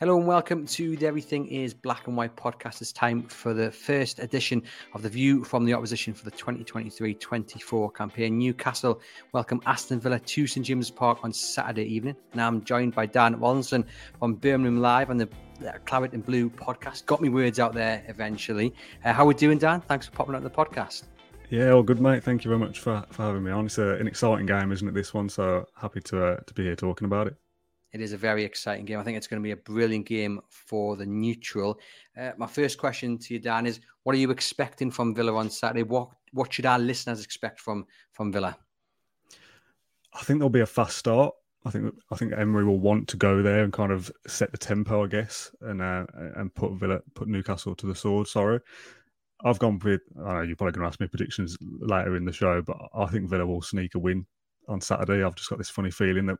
Hello 0.00 0.16
and 0.16 0.28
welcome 0.28 0.64
to 0.64 0.96
the 0.96 1.08
Everything 1.08 1.48
is 1.48 1.74
Black 1.74 2.06
and 2.06 2.16
White 2.16 2.36
podcast. 2.36 2.80
It's 2.80 2.92
time 2.92 3.24
for 3.24 3.52
the 3.52 3.72
first 3.72 4.20
edition 4.20 4.62
of 4.94 5.02
the 5.02 5.08
View 5.08 5.42
from 5.42 5.64
the 5.64 5.74
Opposition 5.74 6.14
for 6.14 6.24
the 6.24 6.30
2023 6.30 7.14
24 7.14 7.90
campaign. 7.90 8.38
Newcastle 8.38 9.00
welcome 9.32 9.60
Aston 9.66 9.98
Villa 9.98 10.20
to 10.20 10.46
St 10.46 10.64
James's 10.64 10.92
Park 10.92 11.18
on 11.24 11.32
Saturday 11.32 11.82
evening. 11.82 12.14
Now 12.32 12.46
I'm 12.46 12.62
joined 12.62 12.94
by 12.94 13.06
Dan 13.06 13.40
Rolinson 13.40 13.84
from 14.20 14.36
Birmingham 14.36 14.80
Live 14.80 15.10
on 15.10 15.16
the 15.16 15.28
Claret 15.84 16.12
and 16.12 16.24
Blue 16.24 16.48
podcast. 16.48 17.04
Got 17.06 17.20
me 17.20 17.28
words 17.28 17.58
out 17.58 17.74
there 17.74 18.04
eventually. 18.06 18.72
Uh, 19.04 19.12
how 19.12 19.24
are 19.24 19.26
we 19.26 19.34
doing, 19.34 19.58
Dan? 19.58 19.80
Thanks 19.80 20.06
for 20.06 20.12
popping 20.12 20.36
out 20.36 20.44
the 20.44 20.50
podcast. 20.50 21.06
Yeah, 21.50 21.70
all 21.70 21.82
good, 21.82 22.00
mate. 22.00 22.22
Thank 22.22 22.44
you 22.44 22.50
very 22.50 22.60
much 22.60 22.78
for, 22.78 23.04
for 23.10 23.24
having 23.24 23.42
me 23.42 23.50
on. 23.50 23.66
It's 23.66 23.78
a, 23.78 23.96
an 23.96 24.06
exciting 24.06 24.46
game, 24.46 24.70
isn't 24.70 24.86
it? 24.86 24.94
This 24.94 25.12
one, 25.12 25.28
so 25.28 25.66
happy 25.74 26.00
to 26.02 26.24
uh, 26.24 26.36
to 26.46 26.54
be 26.54 26.62
here 26.62 26.76
talking 26.76 27.06
about 27.06 27.26
it. 27.26 27.34
It 27.92 28.00
is 28.00 28.12
a 28.12 28.18
very 28.18 28.44
exciting 28.44 28.84
game. 28.84 28.98
I 28.98 29.02
think 29.02 29.16
it's 29.16 29.26
going 29.26 29.40
to 29.40 29.46
be 29.46 29.52
a 29.52 29.56
brilliant 29.56 30.06
game 30.06 30.40
for 30.50 30.96
the 30.96 31.06
neutral. 31.06 31.80
Uh, 32.18 32.32
my 32.36 32.46
first 32.46 32.78
question 32.78 33.16
to 33.18 33.34
you, 33.34 33.40
Dan, 33.40 33.66
is 33.66 33.80
what 34.02 34.14
are 34.14 34.18
you 34.18 34.30
expecting 34.30 34.90
from 34.90 35.14
Villa 35.14 35.34
on 35.34 35.50
Saturday? 35.50 35.82
What 35.82 36.10
what 36.32 36.52
should 36.52 36.66
our 36.66 36.78
listeners 36.78 37.24
expect 37.24 37.60
from 37.60 37.86
from 38.12 38.30
Villa? 38.30 38.56
I 40.14 40.22
think 40.22 40.38
there'll 40.38 40.50
be 40.50 40.60
a 40.60 40.66
fast 40.66 40.98
start. 40.98 41.34
I 41.64 41.70
think 41.70 41.94
I 42.10 42.16
think 42.16 42.32
Emery 42.32 42.64
will 42.64 42.78
want 42.78 43.08
to 43.08 43.16
go 43.16 43.42
there 43.42 43.64
and 43.64 43.72
kind 43.72 43.92
of 43.92 44.10
set 44.26 44.52
the 44.52 44.58
tempo, 44.58 45.04
I 45.04 45.06
guess, 45.06 45.50
and 45.62 45.80
uh, 45.80 46.04
and 46.36 46.54
put 46.54 46.72
Villa 46.74 47.00
put 47.14 47.28
Newcastle 47.28 47.74
to 47.74 47.86
the 47.86 47.94
sword. 47.94 48.26
Sorry, 48.26 48.60
I've 49.44 49.58
gone 49.58 49.78
with. 49.78 50.02
I 50.24 50.34
know 50.34 50.42
you're 50.42 50.56
probably 50.56 50.72
going 50.72 50.84
to 50.84 50.88
ask 50.88 51.00
me 51.00 51.06
predictions 51.06 51.56
later 51.60 52.16
in 52.16 52.24
the 52.24 52.32
show, 52.32 52.62
but 52.62 52.76
I 52.94 53.06
think 53.06 53.28
Villa 53.28 53.46
will 53.46 53.62
sneak 53.62 53.94
a 53.94 53.98
win 53.98 54.26
on 54.68 54.80
Saturday. 54.80 55.24
I've 55.24 55.34
just 55.34 55.48
got 55.48 55.58
this 55.58 55.70
funny 55.70 55.90
feeling 55.90 56.26
that 56.26 56.38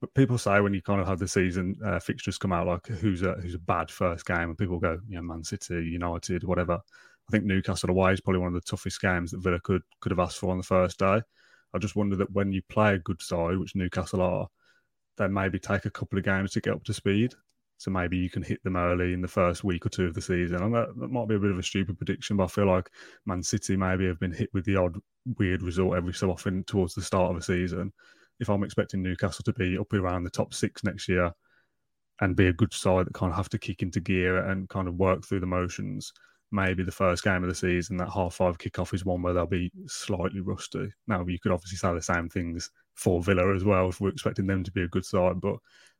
but 0.00 0.14
people 0.14 0.38
say 0.38 0.60
when 0.60 0.72
you 0.72 0.80
kind 0.80 1.00
of 1.00 1.06
have 1.06 1.18
the 1.18 1.28
season 1.28 1.76
uh, 1.84 1.98
fixtures 1.98 2.38
come 2.38 2.52
out, 2.52 2.66
like 2.66 2.86
who's 2.86 3.22
a 3.22 3.34
who's 3.34 3.54
a 3.54 3.58
bad 3.58 3.90
first 3.90 4.24
game, 4.24 4.48
and 4.48 4.58
people 4.58 4.78
go, 4.78 4.98
you 5.08 5.16
know, 5.16 5.22
Man 5.22 5.44
City, 5.44 5.74
United, 5.74 6.44
whatever. 6.44 6.74
I 6.74 7.30
think 7.30 7.44
Newcastle 7.44 7.90
away 7.90 8.12
is 8.12 8.20
probably 8.20 8.40
one 8.40 8.48
of 8.48 8.54
the 8.54 8.68
toughest 8.68 9.00
games 9.00 9.30
that 9.30 9.42
Villa 9.42 9.60
could 9.60 9.82
could 10.00 10.10
have 10.10 10.18
asked 10.18 10.38
for 10.38 10.50
on 10.50 10.56
the 10.56 10.64
first 10.64 10.98
day. 10.98 11.20
I 11.72 11.78
just 11.78 11.96
wonder 11.96 12.16
that 12.16 12.32
when 12.32 12.50
you 12.50 12.62
play 12.68 12.94
a 12.94 12.98
good 12.98 13.20
side, 13.20 13.58
which 13.58 13.76
Newcastle 13.76 14.22
are, 14.22 14.48
they 15.18 15.28
maybe 15.28 15.58
take 15.58 15.84
a 15.84 15.90
couple 15.90 16.18
of 16.18 16.24
games 16.24 16.52
to 16.52 16.60
get 16.60 16.74
up 16.74 16.84
to 16.84 16.94
speed. 16.94 17.34
So 17.76 17.90
maybe 17.90 18.18
you 18.18 18.28
can 18.28 18.42
hit 18.42 18.62
them 18.62 18.76
early 18.76 19.14
in 19.14 19.22
the 19.22 19.28
first 19.28 19.64
week 19.64 19.86
or 19.86 19.88
two 19.88 20.04
of 20.04 20.12
the 20.12 20.20
season. 20.20 20.62
And 20.62 20.74
that, 20.74 20.88
that 20.98 21.10
might 21.10 21.28
be 21.28 21.36
a 21.36 21.38
bit 21.38 21.50
of 21.50 21.58
a 21.58 21.62
stupid 21.62 21.96
prediction, 21.96 22.36
but 22.36 22.44
I 22.44 22.48
feel 22.48 22.66
like 22.66 22.90
Man 23.24 23.42
City 23.42 23.74
maybe 23.74 24.06
have 24.06 24.20
been 24.20 24.34
hit 24.34 24.50
with 24.52 24.66
the 24.66 24.76
odd 24.76 24.98
weird 25.38 25.62
result 25.62 25.96
every 25.96 26.12
so 26.12 26.30
often 26.30 26.62
towards 26.64 26.94
the 26.94 27.00
start 27.00 27.30
of 27.30 27.38
a 27.38 27.42
season 27.42 27.92
if 28.40 28.48
I'm 28.48 28.64
expecting 28.64 29.02
Newcastle 29.02 29.44
to 29.44 29.52
be 29.52 29.78
up 29.78 29.92
around 29.92 30.24
the 30.24 30.30
top 30.30 30.54
six 30.54 30.82
next 30.82 31.08
year 31.08 31.32
and 32.20 32.36
be 32.36 32.48
a 32.48 32.52
good 32.52 32.72
side 32.72 33.06
that 33.06 33.14
kind 33.14 33.30
of 33.30 33.36
have 33.36 33.48
to 33.50 33.58
kick 33.58 33.82
into 33.82 34.00
gear 34.00 34.38
and 34.48 34.68
kind 34.68 34.88
of 34.88 34.94
work 34.94 35.24
through 35.24 35.40
the 35.40 35.46
motions, 35.46 36.12
maybe 36.50 36.82
the 36.82 36.90
first 36.90 37.22
game 37.22 37.42
of 37.42 37.48
the 37.48 37.54
season, 37.54 37.96
that 37.96 38.10
half 38.10 38.34
five 38.34 38.58
kickoff 38.58 38.92
is 38.92 39.04
one 39.04 39.22
where 39.22 39.32
they'll 39.32 39.46
be 39.46 39.70
slightly 39.86 40.40
rusty. 40.40 40.90
Now, 41.06 41.24
you 41.26 41.38
could 41.38 41.52
obviously 41.52 41.78
say 41.78 41.92
the 41.94 42.02
same 42.02 42.28
things 42.28 42.70
for 42.94 43.22
Villa 43.22 43.54
as 43.54 43.64
well 43.64 43.88
if 43.88 44.00
we're 44.00 44.08
expecting 44.08 44.46
them 44.46 44.64
to 44.64 44.72
be 44.72 44.82
a 44.82 44.88
good 44.88 45.04
side, 45.04 45.40
but 45.40 45.56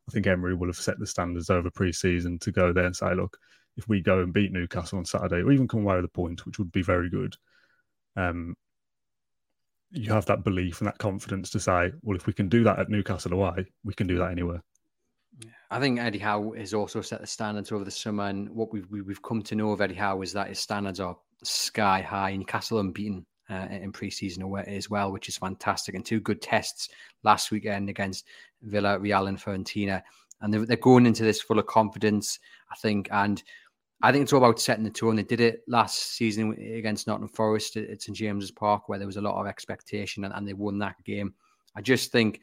I 0.08 0.12
think 0.12 0.26
Emery 0.26 0.54
will 0.54 0.68
have 0.68 0.76
set 0.76 0.98
the 0.98 1.06
standards 1.06 1.50
over 1.50 1.70
pre 1.70 1.92
season 1.92 2.38
to 2.40 2.50
go 2.50 2.72
there 2.72 2.86
and 2.86 2.96
say, 2.96 3.14
look, 3.14 3.38
if 3.76 3.88
we 3.88 4.00
go 4.00 4.20
and 4.20 4.32
beat 4.32 4.52
Newcastle 4.52 4.98
on 4.98 5.04
Saturday, 5.04 5.36
or 5.36 5.52
even 5.52 5.68
come 5.68 5.80
away 5.80 5.96
with 5.96 6.04
a 6.06 6.08
point, 6.08 6.44
which 6.44 6.58
would 6.58 6.72
be 6.72 6.82
very 6.82 7.08
good, 7.08 7.36
um, 8.16 8.56
you 9.92 10.12
have 10.12 10.26
that 10.26 10.44
belief 10.44 10.80
and 10.80 10.88
that 10.88 10.98
confidence 10.98 11.50
to 11.50 11.60
say, 11.60 11.92
well, 12.02 12.16
if 12.16 12.26
we 12.26 12.32
can 12.32 12.48
do 12.48 12.64
that 12.64 12.78
at 12.78 12.88
Newcastle 12.88 13.32
away, 13.32 13.66
we 13.84 13.94
can 13.94 14.06
do 14.06 14.18
that 14.18 14.30
anywhere. 14.30 14.62
I 15.70 15.80
think 15.80 16.00
Eddie 16.00 16.18
Howe 16.18 16.52
has 16.56 16.74
also 16.74 17.00
set 17.00 17.20
the 17.20 17.26
standards 17.26 17.72
over 17.72 17.84
the 17.84 17.90
summer, 17.90 18.24
and 18.24 18.50
what 18.50 18.72
we've 18.72 18.90
we've 18.90 19.22
come 19.22 19.42
to 19.42 19.54
know 19.54 19.70
of 19.70 19.80
Eddie 19.80 19.94
Howe 19.94 20.20
is 20.22 20.32
that 20.32 20.48
his 20.48 20.58
standards 20.58 21.00
are 21.00 21.16
sky 21.42 22.02
high. 22.02 22.36
Newcastle 22.36 22.80
unbeaten 22.80 23.24
uh, 23.48 23.68
in 23.70 23.92
pre-season 23.92 24.42
away 24.42 24.64
as 24.66 24.90
well, 24.90 25.12
which 25.12 25.28
is 25.28 25.38
fantastic. 25.38 25.94
And 25.94 26.04
two 26.04 26.20
good 26.20 26.42
tests 26.42 26.88
last 27.22 27.50
weekend 27.50 27.88
against 27.88 28.26
Villarreal, 28.66 29.28
and 29.28 29.38
Fiorentina, 29.38 30.02
and 30.40 30.52
they're, 30.52 30.66
they're 30.66 30.76
going 30.76 31.06
into 31.06 31.22
this 31.22 31.40
full 31.40 31.58
of 31.58 31.66
confidence, 31.66 32.38
I 32.70 32.76
think, 32.76 33.08
and 33.12 33.42
I 34.02 34.12
think 34.12 34.22
it's 34.22 34.32
all 34.32 34.42
about 34.42 34.60
setting 34.60 34.84
the 34.84 34.90
tone. 34.90 35.16
They 35.16 35.22
did 35.22 35.40
it 35.40 35.60
last 35.68 36.14
season 36.16 36.52
against 36.52 37.06
Nottingham 37.06 37.28
Forest 37.28 37.76
at 37.76 38.00
St 38.00 38.16
James's 38.16 38.50
Park, 38.50 38.88
where 38.88 38.98
there 38.98 39.06
was 39.06 39.18
a 39.18 39.22
lot 39.22 39.38
of 39.38 39.46
expectation, 39.46 40.24
and, 40.24 40.32
and 40.34 40.48
they 40.48 40.54
won 40.54 40.78
that 40.78 40.96
game. 41.04 41.34
I 41.76 41.82
just 41.82 42.10
think 42.10 42.40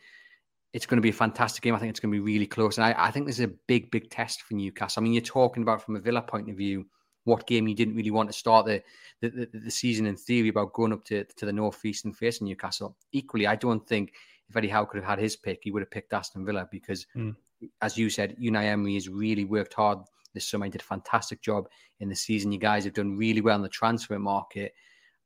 it's 0.74 0.86
going 0.86 0.98
to 0.98 1.02
be 1.02 1.10
a 1.10 1.14
fantastic 1.14 1.64
game. 1.64 1.74
I 1.74 1.80
think 1.80 1.90
it's 1.90 2.00
going 2.00 2.14
to 2.14 2.18
be 2.18 2.24
really 2.24 2.46
close, 2.46 2.78
and 2.78 2.86
I, 2.86 2.96
I 2.98 3.12
think 3.12 3.26
this 3.26 3.40
is 3.40 3.46
a 3.46 3.54
big, 3.68 3.90
big 3.90 4.10
test 4.10 4.44
for 4.44 4.54
Newcastle. 4.54 5.02
I 5.02 5.04
mean, 5.04 5.14
you're 5.14 5.22
talking 5.22 5.64
about 5.64 5.82
from 5.82 5.96
a 5.96 6.00
Villa 6.00 6.22
point 6.22 6.50
of 6.50 6.58
view, 6.58 6.86
what 7.24 7.48
game 7.48 7.68
you 7.68 7.76
didn't 7.76 7.96
really 7.96 8.12
want 8.12 8.30
to 8.30 8.38
start 8.38 8.66
the 8.66 8.82
the, 9.22 9.30
the, 9.30 9.50
the 9.66 9.72
season 9.72 10.06
in 10.06 10.16
theory 10.16 10.50
about 10.50 10.74
going 10.74 10.94
up 10.94 11.04
to, 11.06 11.26
to 11.38 11.46
the 11.46 11.54
northeast 11.54 12.06
and 12.06 12.16
facing 12.16 12.48
Newcastle. 12.48 12.96
Equally, 13.12 13.48
I 13.48 13.56
don't 13.56 13.86
think 13.88 14.14
if 14.48 14.56
Eddie 14.56 14.68
Howe 14.68 14.86
could 14.86 15.02
have 15.02 15.10
had 15.10 15.20
his 15.20 15.36
pick, 15.36 15.60
he 15.64 15.72
would 15.72 15.82
have 15.82 15.92
picked 15.92 16.14
Aston 16.14 16.46
Villa 16.46 16.68
because, 16.72 17.08
mm. 17.16 17.36
as 17.82 17.98
you 17.98 18.10
said, 18.10 18.38
Unai 18.42 18.66
Emery 18.66 18.94
has 18.94 19.10
really 19.10 19.44
worked 19.44 19.74
hard 19.74 20.00
this 20.38 20.50
summer. 20.50 20.66
He 20.66 20.72
did 20.72 20.82
a 20.82 20.86
fantastic 20.86 21.42
job 21.42 21.68
in 22.00 22.10
the 22.10 22.16
season. 22.16 22.52
You 22.52 22.60
guys 22.60 22.86
have 22.86 22.94
done 22.94 23.18
really 23.18 23.42
well 23.42 23.56
in 23.56 23.62
the 23.62 23.70
transfer 23.70 24.20
market. 24.20 24.74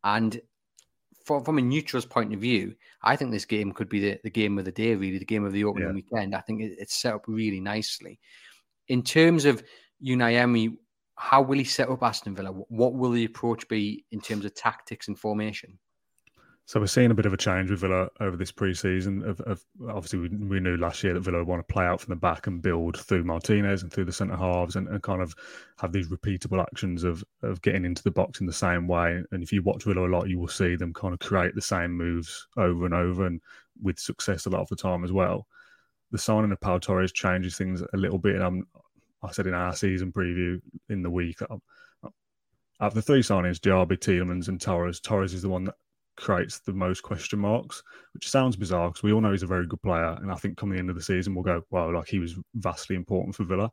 And 0.04 0.40
from, 1.26 1.44
from 1.44 1.58
a 1.58 1.62
neutral's 1.62 2.06
point 2.06 2.34
of 2.34 2.40
view, 2.40 2.76
I 3.04 3.16
think 3.16 3.32
this 3.32 3.46
game 3.46 3.72
could 3.72 3.90
be 3.90 4.00
the, 4.00 4.20
the 4.24 4.30
game 4.30 4.58
of 4.58 4.66
the 4.66 4.72
day, 4.72 4.96
really, 4.96 5.20
the 5.20 5.26
game 5.26 5.46
of 5.46 5.54
the 5.54 5.64
opening 5.64 5.90
yeah. 5.90 5.94
weekend. 5.94 6.36
I 6.36 6.42
think 6.42 6.62
it, 6.62 6.76
it's 6.80 7.00
set 7.02 7.14
up 7.14 7.26
really 7.28 7.60
nicely. 7.60 8.20
In 8.88 9.04
terms 9.04 9.46
of 9.46 9.64
Unai 10.04 10.34
Emery, 10.34 10.78
how 11.16 11.42
will 11.42 11.58
he 11.58 11.64
set 11.64 11.90
up 11.90 12.02
Aston 12.02 12.36
Villa? 12.36 12.50
What 12.50 12.94
will 12.94 13.12
the 13.12 13.26
approach 13.26 13.68
be 13.68 14.06
in 14.12 14.22
terms 14.22 14.46
of 14.46 14.56
tactics 14.56 15.08
and 15.08 15.20
formation? 15.20 15.78
So 16.72 16.80
we're 16.80 16.88
seeing 16.88 17.12
a 17.12 17.14
bit 17.14 17.26
of 17.26 17.34
a 17.34 17.38
change 17.38 17.70
with 17.70 17.82
Villa 17.82 18.08
over 18.22 18.38
this 18.38 18.54
pre-season. 18.54 19.28
Of, 19.28 19.42
of 19.42 19.62
obviously, 19.90 20.20
we, 20.20 20.30
we, 20.30 20.60
knew 20.62 20.78
last 20.78 21.04
year 21.04 21.14
that 21.14 21.20
Villa 21.20 21.40
would 21.40 21.48
want 21.48 21.68
to 21.68 21.74
play 21.74 21.84
out 21.84 22.00
from 22.00 22.12
the 22.12 22.16
back 22.16 22.48
and 22.48 22.62
build 22.62 22.98
through 22.98 23.26
Martinez 23.26 23.84
and 23.84 23.92
through 23.92 24.06
the 24.06 24.14
centre 24.14 24.38
halves, 24.38 24.78
and, 24.78 24.88
and, 24.88 25.04
kind 25.04 25.22
of 25.22 25.36
have 25.80 25.92
these 25.92 26.08
repeatable 26.08 26.62
actions 26.62 27.04
of 27.04 27.26
of 27.44 27.62
getting 27.62 27.84
into 27.84 28.02
the 28.04 28.10
box 28.10 28.40
in 28.40 28.48
the 28.48 28.54
same 28.54 28.88
way. 28.88 29.22
And 29.34 29.44
if 29.44 29.52
you 29.52 29.62
watch 29.62 29.84
Villa 29.84 30.08
a 30.08 30.16
lot, 30.16 30.30
you 30.30 30.40
will 30.40 30.48
see 30.48 30.78
them 30.78 30.94
kind 30.94 31.14
of 31.14 31.20
create 31.20 31.56
the 31.56 31.62
same 31.62 31.92
moves 31.92 32.48
over 32.56 32.86
and 32.86 32.94
over, 32.94 33.26
and 33.26 33.42
with 33.84 34.00
success 34.00 34.46
a 34.46 34.50
lot 34.50 34.62
of 34.62 34.70
the 34.70 34.78
time 34.78 35.04
as 35.04 35.12
well. 35.12 35.48
The 36.12 36.20
signing 36.20 36.54
of 36.54 36.62
Pau 36.62 36.78
Torres 36.78 37.12
changes 37.12 37.58
things 37.58 37.82
a 37.82 37.98
little 37.98 38.18
bit. 38.18 38.38
And 38.38 38.64
I 39.22 39.32
said 39.34 39.46
in 39.46 39.54
our 39.54 39.76
season 39.76 40.14
preview 40.14 40.62
in 40.88 41.02
the 41.02 41.12
week. 41.12 41.42
Um, 41.50 41.62
out 42.80 42.88
of 42.88 42.94
the 42.94 43.02
three 43.02 43.22
signings, 43.22 43.60
Diaby, 43.60 43.98
Tielemans, 43.98 44.48
and 44.48 44.60
Torres, 44.60 45.02
Torres 45.02 45.34
is 45.34 45.42
the 45.42 45.50
one 45.50 45.66
that 45.66 45.76
creates 46.18 46.60
the 46.60 46.74
most 46.74 47.02
question 47.02 47.40
marks, 47.40 47.82
which 48.14 48.30
sounds 48.30 48.56
bizarre 48.56 48.90
because 48.90 49.04
we 49.04 49.14
all 49.14 49.22
know 49.22 49.32
he's 49.32 49.44
a 49.44 49.48
very 49.48 49.68
good 49.68 49.82
player. 49.82 50.18
And 50.22 50.32
I 50.32 50.36
think 50.36 50.58
coming 50.58 50.76
the 50.76 50.80
end 50.80 50.90
of 50.90 50.96
the 50.96 51.02
season, 51.02 51.34
we'll 51.34 51.44
go, 51.44 51.64
well, 51.70 51.94
like 51.94 52.08
he 52.08 52.20
was 52.20 52.38
vastly 52.56 52.96
important 52.96 53.36
for 53.36 53.44
Villa. 53.44 53.72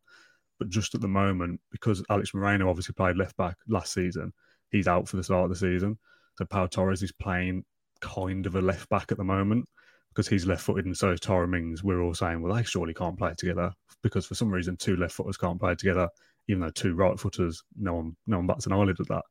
But 0.59 0.71
just 0.71 0.95
at 0.95 1.01
the 1.01 1.09
moment, 1.09 1.61
because 1.71 2.03
Alex 2.11 2.35
Moreno 2.35 2.69
obviously 2.69 2.95
played 2.95 3.17
left 3.17 3.37
back 3.37 3.57
last 3.69 3.93
season, 3.93 4.33
he's 4.71 4.89
out 4.89 5.09
for 5.09 5.17
the 5.17 5.25
start 5.25 5.45
of 5.45 5.51
the 5.51 5.57
season. 5.57 5.99
So 6.37 6.45
Pau 6.45 6.67
Torres 6.67 7.03
is 7.03 7.13
playing 7.13 7.65
kind 8.01 8.47
of 8.47 8.55
a 8.55 8.61
left 8.61 8.89
back 8.89 9.11
at 9.11 9.19
the 9.19 9.25
moment 9.25 9.69
because 10.11 10.29
he's 10.29 10.47
left 10.47 10.63
footed 10.63 10.87
and 10.87 10.97
so 10.97 11.11
is 11.11 11.21
Tyrone 11.21 11.51
Mings. 11.51 11.85
We're 11.85 12.03
all 12.03 12.15
saying, 12.15 12.41
well, 12.41 12.55
they 12.55 12.63
surely 12.65 12.95
can't 12.95 13.19
play 13.19 13.35
together 13.37 13.73
because 14.03 14.27
for 14.27 14.35
some 14.35 14.51
reason, 14.51 14.77
two 14.77 14.97
left 14.97 15.15
footers 15.15 15.37
can't 15.37 15.61
play 15.61 15.75
together, 15.75 16.09
even 16.49 16.61
though 16.61 16.71
two 16.71 16.95
right 16.95 17.19
footers, 17.19 17.63
no 17.79 17.95
one, 17.95 18.17
no 18.27 18.39
one 18.39 18.47
bats 18.47 18.67
an 18.67 18.73
eyelid 18.73 18.99
at 19.01 19.09
that. 19.09 19.25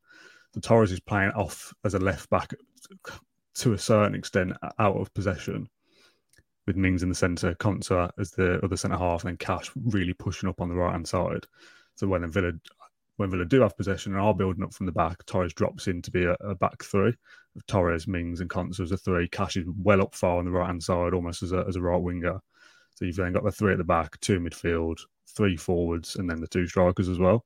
So 0.57 0.61
Torres 0.61 0.91
is 0.91 0.99
playing 0.99 1.33
off 1.33 1.71
as 1.85 1.93
a 1.93 1.99
left 1.99 2.31
back 2.31 2.51
to 3.57 3.73
a 3.73 3.77
certain 3.77 4.15
extent 4.15 4.53
out 4.79 4.95
of 4.95 5.13
possession, 5.13 5.69
with 6.65 6.75
Mings 6.75 7.03
in 7.03 7.09
the 7.09 7.15
centre, 7.15 7.53
Konsa 7.53 8.09
as 8.17 8.31
the 8.31 8.59
other 8.65 8.75
centre 8.75 8.97
half, 8.97 9.23
and 9.23 9.29
then 9.29 9.37
Cash 9.37 9.69
really 9.75 10.13
pushing 10.13 10.49
up 10.49 10.59
on 10.59 10.67
the 10.67 10.73
right 10.73 10.93
hand 10.93 11.07
side. 11.07 11.45
So 11.93 12.07
when 12.07 12.27
Villa 12.31 12.53
when 13.17 13.29
Villa 13.29 13.45
do 13.45 13.61
have 13.61 13.77
possession 13.77 14.13
and 14.13 14.21
are 14.21 14.33
building 14.33 14.63
up 14.63 14.73
from 14.73 14.87
the 14.87 14.91
back, 14.91 15.23
Torres 15.27 15.53
drops 15.53 15.85
in 15.85 16.01
to 16.01 16.09
be 16.09 16.23
a, 16.23 16.33
a 16.39 16.55
back 16.55 16.83
three. 16.83 17.13
Torres, 17.67 18.07
Mings, 18.07 18.41
and 18.41 18.49
Konsa 18.49 18.79
as 18.79 18.91
a 18.91 18.97
three. 18.97 19.27
Cash 19.27 19.57
is 19.57 19.67
well 19.83 20.01
up 20.01 20.15
far 20.15 20.39
on 20.39 20.45
the 20.45 20.51
right 20.51 20.65
hand 20.65 20.81
side, 20.81 21.13
almost 21.13 21.43
as 21.43 21.51
a, 21.51 21.65
as 21.67 21.75
a 21.75 21.81
right 21.81 22.01
winger. 22.01 22.39
So 22.95 23.05
you've 23.05 23.15
then 23.15 23.33
got 23.33 23.43
the 23.43 23.51
three 23.51 23.73
at 23.73 23.77
the 23.77 23.83
back, 23.83 24.19
two 24.21 24.39
midfield, 24.39 25.01
three 25.27 25.55
forwards, 25.55 26.15
and 26.15 26.27
then 26.27 26.41
the 26.41 26.47
two 26.47 26.65
strikers 26.65 27.09
as 27.09 27.19
well. 27.19 27.45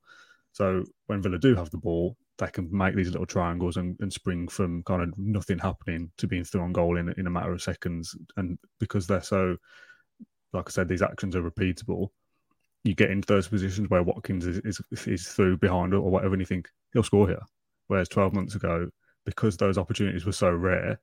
So 0.54 0.84
when 1.08 1.22
Villa 1.22 1.38
do 1.38 1.56
have 1.56 1.70
the 1.70 1.78
ball, 1.78 2.18
they 2.38 2.48
can 2.48 2.68
make 2.76 2.96
these 2.96 3.12
little 3.12 3.26
triangles 3.26 3.78
and, 3.78 3.96
and 4.00 4.12
spring 4.12 4.48
from 4.48 4.84
kind 4.84 5.02
of 5.02 5.14
nothing 5.18 5.60
happening 5.60 6.12
to 6.18 6.28
being 6.28 6.44
through 6.44 6.62
on 6.62 6.74
goal 6.74 6.98
in, 6.98 7.14
in 7.18 7.28
a 7.28 7.30
matter 7.30 7.54
of 7.54 7.62
seconds. 7.62 8.16
And 8.38 8.58
because 8.80 9.08
they're 9.08 9.22
so, 9.22 9.58
like 10.52 10.68
I 10.68 10.72
said, 10.72 10.88
these 10.88 11.04
actions 11.04 11.36
are 11.36 11.44
repeatable, 11.44 12.10
you 12.84 12.96
get 12.96 13.12
into 13.12 13.28
those 13.28 13.48
positions 13.48 13.90
where 13.90 14.04
Watkins 14.04 14.48
is, 14.48 14.82
is, 14.92 15.08
is 15.08 15.28
through 15.28 15.58
behind 15.58 15.94
or 15.94 16.10
whatever, 16.10 16.34
and 16.34 16.42
you 16.42 16.48
think 16.48 16.68
he'll 16.94 17.04
score 17.04 17.28
here. 17.28 17.42
Whereas 17.88 18.10
12 18.10 18.34
months 18.34 18.56
ago, 18.56 18.90
because 19.26 19.56
those 19.56 19.78
opportunities 19.78 20.26
were 20.26 20.32
so 20.32 20.52
rare, 20.52 21.00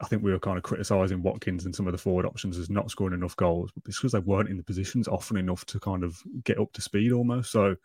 I 0.00 0.06
think 0.06 0.22
we 0.22 0.30
were 0.30 0.38
kind 0.38 0.58
of 0.58 0.62
criticising 0.62 1.22
Watkins 1.22 1.64
and 1.64 1.74
some 1.74 1.86
of 1.86 1.92
the 1.92 1.98
forward 1.98 2.26
options 2.26 2.58
as 2.58 2.68
not 2.68 2.90
scoring 2.90 3.14
enough 3.14 3.36
goals, 3.36 3.70
but 3.74 3.82
it's 3.86 3.98
because 3.98 4.12
they 4.12 4.18
weren't 4.18 4.50
in 4.50 4.58
the 4.58 4.62
positions 4.62 5.08
often 5.08 5.38
enough 5.38 5.64
to 5.66 5.80
kind 5.80 6.04
of 6.04 6.20
get 6.44 6.58
up 6.58 6.70
to 6.74 6.82
speed 6.82 7.12
almost. 7.12 7.50
So 7.50 7.76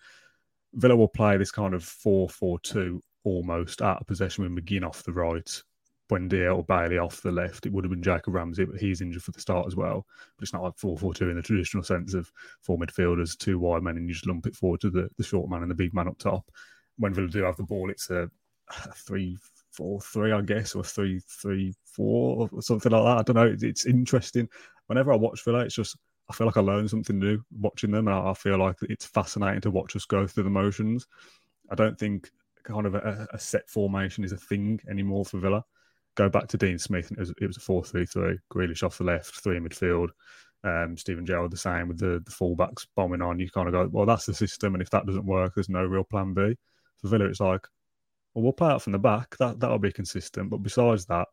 Villa 0.73 0.95
will 0.95 1.07
play 1.07 1.37
this 1.37 1.51
kind 1.51 1.73
of 1.73 1.83
4 1.83 2.29
4 2.29 2.59
2 2.59 3.01
almost 3.23 3.81
out 3.81 4.01
of 4.01 4.07
possession 4.07 4.43
with 4.43 4.65
McGinn 4.65 4.87
off 4.87 5.03
the 5.03 5.13
right, 5.13 5.61
Buendia 6.09 6.55
or 6.55 6.63
Bailey 6.63 6.97
off 6.97 7.21
the 7.21 7.31
left. 7.31 7.65
It 7.65 7.71
would 7.71 7.83
have 7.83 7.91
been 7.91 8.03
Jacob 8.03 8.33
Ramsey, 8.33 8.65
but 8.65 8.79
he's 8.79 9.01
injured 9.01 9.23
for 9.23 9.31
the 9.31 9.41
start 9.41 9.67
as 9.67 9.75
well. 9.75 10.05
But 10.37 10.43
it's 10.43 10.53
not 10.53 10.63
like 10.63 10.77
4 10.77 10.97
4 10.97 11.13
2 11.13 11.29
in 11.29 11.35
the 11.35 11.41
traditional 11.41 11.83
sense 11.83 12.13
of 12.13 12.31
four 12.61 12.77
midfielders, 12.77 13.37
two 13.37 13.59
wide 13.59 13.83
men, 13.83 13.97
and 13.97 14.07
you 14.07 14.13
just 14.13 14.27
lump 14.27 14.47
it 14.47 14.55
forward 14.55 14.81
to 14.81 14.89
the, 14.89 15.09
the 15.17 15.23
short 15.23 15.49
man 15.49 15.61
and 15.61 15.71
the 15.71 15.75
big 15.75 15.93
man 15.93 16.07
up 16.07 16.17
top. 16.17 16.49
When 16.97 17.13
Villa 17.13 17.27
do 17.27 17.43
have 17.43 17.57
the 17.57 17.63
ball, 17.63 17.89
it's 17.89 18.09
a, 18.09 18.29
a 18.85 18.93
3 18.93 19.37
4 19.71 20.01
3, 20.01 20.31
I 20.31 20.41
guess, 20.41 20.75
or 20.75 20.83
3 20.83 21.19
3 21.19 21.73
4 21.85 22.49
or 22.51 22.61
something 22.61 22.91
like 22.91 23.03
that. 23.03 23.17
I 23.17 23.23
don't 23.23 23.35
know. 23.35 23.53
It's, 23.53 23.63
it's 23.63 23.85
interesting. 23.85 24.49
Whenever 24.87 25.13
I 25.13 25.15
watch 25.15 25.43
Villa, 25.43 25.59
it's 25.59 25.75
just 25.75 25.95
I 26.31 26.33
feel 26.33 26.47
like 26.47 26.57
I 26.57 26.61
learn 26.61 26.87
something 26.87 27.19
new 27.19 27.43
watching 27.59 27.91
them, 27.91 28.07
and 28.07 28.15
I, 28.15 28.33
feel 28.33 28.57
like 28.57 28.77
it's 28.83 29.05
fascinating 29.05 29.59
to 29.61 29.71
watch 29.71 29.97
us 29.97 30.05
go 30.05 30.25
through 30.25 30.45
the 30.45 30.49
motions. 30.49 31.05
I 31.69 31.75
don't 31.75 31.99
think 31.99 32.31
kind 32.63 32.85
of 32.85 32.95
a, 32.95 33.27
a 33.33 33.39
set 33.39 33.69
formation 33.69 34.23
is 34.23 34.31
a 34.31 34.37
thing 34.37 34.79
anymore 34.89 35.25
for 35.25 35.39
Villa. 35.39 35.63
Go 36.15 36.29
back 36.29 36.47
to 36.47 36.57
Dean 36.57 36.79
Smith, 36.79 37.11
it 37.11 37.19
was, 37.19 37.33
it 37.41 37.47
was 37.47 37.57
a 37.57 37.61
4 37.61 37.83
3 37.83 38.05
3, 38.05 38.37
Grealish 38.49 38.83
off 38.83 38.97
the 38.97 39.03
left, 39.03 39.43
three 39.43 39.57
in 39.57 39.67
midfield. 39.67 40.09
Um, 40.63 40.95
Steven 40.95 41.25
Gerrard 41.25 41.51
the 41.51 41.57
same 41.57 41.89
with 41.89 41.99
the, 41.99 42.21
the 42.23 42.31
fullbacks 42.31 42.87
bombing 42.95 43.21
on. 43.21 43.39
You 43.39 43.49
kind 43.49 43.67
of 43.67 43.73
go, 43.73 43.89
well, 43.91 44.05
that's 44.05 44.25
the 44.25 44.33
system, 44.33 44.73
and 44.73 44.81
if 44.81 44.89
that 44.91 45.05
doesn't 45.05 45.25
work, 45.25 45.55
there's 45.55 45.69
no 45.69 45.83
real 45.83 46.05
plan 46.05 46.33
B. 46.33 46.55
For 47.01 47.09
Villa, 47.09 47.25
it's 47.25 47.41
like, 47.41 47.67
well, 48.33 48.43
we'll 48.43 48.53
play 48.53 48.69
out 48.69 48.81
from 48.81 48.93
the 48.93 48.99
back. 48.99 49.35
That 49.37 49.59
that'll 49.59 49.79
be 49.79 49.91
consistent. 49.91 50.49
But 50.49 50.63
besides 50.63 51.05
that, 51.07 51.27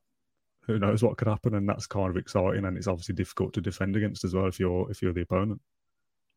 who 0.68 0.78
knows 0.78 1.02
what 1.02 1.16
could 1.16 1.26
happen, 1.26 1.54
and 1.54 1.68
that's 1.68 1.86
kind 1.86 2.10
of 2.10 2.16
exciting, 2.16 2.66
and 2.66 2.76
it's 2.76 2.86
obviously 2.86 3.14
difficult 3.14 3.52
to 3.54 3.60
defend 3.60 3.96
against 3.96 4.22
as 4.22 4.34
well 4.34 4.46
if 4.46 4.60
you're 4.60 4.88
if 4.90 5.02
you're 5.02 5.14
the 5.14 5.22
opponent. 5.22 5.60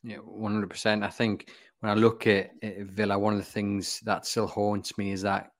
Yeah, 0.04 0.18
one 0.18 0.54
hundred 0.54 0.72
percent. 0.72 1.04
I 1.04 1.10
think 1.10 1.52
when 1.82 1.92
I 1.92 1.96
look 1.96 2.26
at, 2.26 2.52
at, 2.64 2.86
Villa, 2.86 3.20
one 3.20 3.34
of 3.34 3.40
the 3.40 3.46
things 3.46 4.00
that 4.06 4.26
still 4.26 4.48
haunts 4.48 4.98
me 4.98 5.12
is 5.12 5.22
that 5.22 5.52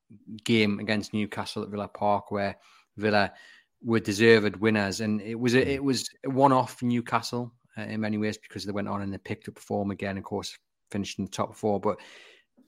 game 0.44 0.80
against 0.80 1.14
Newcastle 1.14 1.64
at 1.64 1.70
Villa 1.70 1.88
Park, 1.88 2.32
where 2.32 2.56
Villa 2.98 3.34
were 3.84 4.00
deserved 4.00 4.56
winners, 4.56 5.02
and 5.02 5.22
it 5.22 5.36
was 5.36 5.54
a, 5.54 5.70
it 5.70 5.84
was 5.84 6.10
a 6.26 6.30
one-off 6.30 6.80
for 6.80 6.86
Newcastle 6.86 7.54
uh, 7.78 7.82
in 7.84 8.00
many 8.00 8.18
ways 8.18 8.38
because 8.38 8.66
they 8.66 8.72
went 8.72 8.88
on 8.88 9.02
and 9.02 9.14
they 9.14 9.18
picked 9.18 9.50
up 9.50 9.60
form 9.60 9.92
again. 9.92 10.18
Of 10.18 10.24
course, 10.24 10.58
finished 10.90 11.20
in 11.20 11.26
the 11.26 11.32
top 11.32 11.56
four, 11.56 11.80
but 11.80 11.98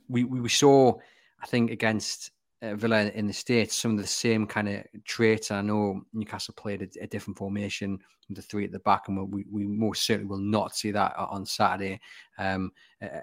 we 0.09 0.25
we 0.25 0.49
saw, 0.49 0.95
I 1.41 1.47
think, 1.47 1.71
against 1.71 2.31
uh, 2.63 2.75
Villa 2.75 3.11
in 3.13 3.27
the 3.27 3.33
States, 3.33 3.75
some 3.75 3.91
of 3.91 3.97
the 3.97 4.07
same 4.07 4.47
kind 4.47 4.69
of 4.69 4.83
traits. 5.03 5.51
I 5.51 5.61
know 5.61 6.01
Newcastle 6.13 6.53
played 6.57 6.81
a, 6.81 7.03
a, 7.03 7.07
different 7.07 7.37
formation 7.37 7.99
with 8.29 8.37
the 8.37 8.41
three 8.41 8.63
at 8.63 8.71
the 8.71 8.79
back, 8.79 9.07
and 9.07 9.31
we, 9.31 9.45
we 9.51 9.65
most 9.65 10.05
certainly 10.05 10.29
will 10.29 10.37
not 10.37 10.75
see 10.75 10.91
that 10.91 11.13
on 11.17 11.45
Saturday 11.45 11.99
um, 12.37 12.71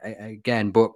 again. 0.04 0.70
But 0.70 0.90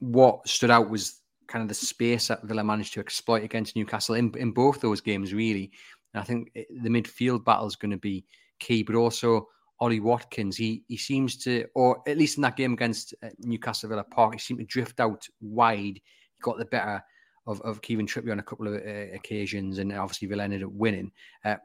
what 0.00 0.46
stood 0.48 0.70
out 0.70 0.90
was 0.90 1.20
kind 1.46 1.62
of 1.62 1.68
the 1.68 1.74
space 1.74 2.28
that 2.28 2.42
Villa 2.42 2.64
managed 2.64 2.94
to 2.94 3.00
exploit 3.00 3.44
against 3.44 3.76
Newcastle 3.76 4.16
in, 4.16 4.32
in 4.36 4.50
both 4.50 4.80
those 4.80 5.00
games, 5.00 5.32
really. 5.32 5.70
And 6.12 6.20
I 6.20 6.24
think 6.24 6.52
the 6.54 6.88
midfield 6.88 7.44
battle 7.44 7.66
is 7.66 7.76
going 7.76 7.92
to 7.92 7.96
be 7.96 8.24
key, 8.58 8.82
but 8.82 8.96
also 8.96 9.48
Ollie 9.80 10.00
Watkins. 10.00 10.56
He 10.56 10.84
he 10.88 10.96
seems 10.96 11.36
to, 11.44 11.66
or 11.74 12.02
at 12.08 12.18
least 12.18 12.38
in 12.38 12.42
that 12.42 12.56
game 12.56 12.72
against 12.72 13.14
uh, 13.22 13.28
Newcastle 13.38 13.88
Villa 13.88 14.04
Park, 14.04 14.34
he 14.34 14.38
seemed 14.38 14.60
to 14.60 14.66
drift 14.66 15.00
out 15.00 15.26
wide. 15.40 16.00
He 16.00 16.40
got 16.40 16.58
the 16.58 16.64
better 16.64 17.02
of, 17.46 17.60
of 17.62 17.82
Kieran 17.82 18.06
Trippier 18.06 18.32
on 18.32 18.38
a 18.38 18.44
couple 18.44 18.68
of 18.68 18.74
uh, 18.74 19.14
occasions, 19.14 19.78
and 19.78 19.92
obviously 19.92 20.28
Villa 20.28 20.44
ended 20.44 20.62
up 20.62 20.72
winning. 20.72 21.12
Uh, 21.44 21.56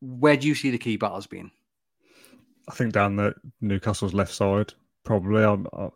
where 0.00 0.36
do 0.36 0.46
you 0.46 0.54
see 0.54 0.70
the 0.70 0.78
key 0.78 0.96
battles 0.96 1.26
being? 1.26 1.50
I 2.68 2.74
think 2.74 2.92
down 2.92 3.16
the 3.16 3.34
Newcastle's 3.60 4.14
left 4.14 4.34
side, 4.34 4.72
probably. 5.04 5.42
I'm, 5.42 5.66
I, 5.72 5.88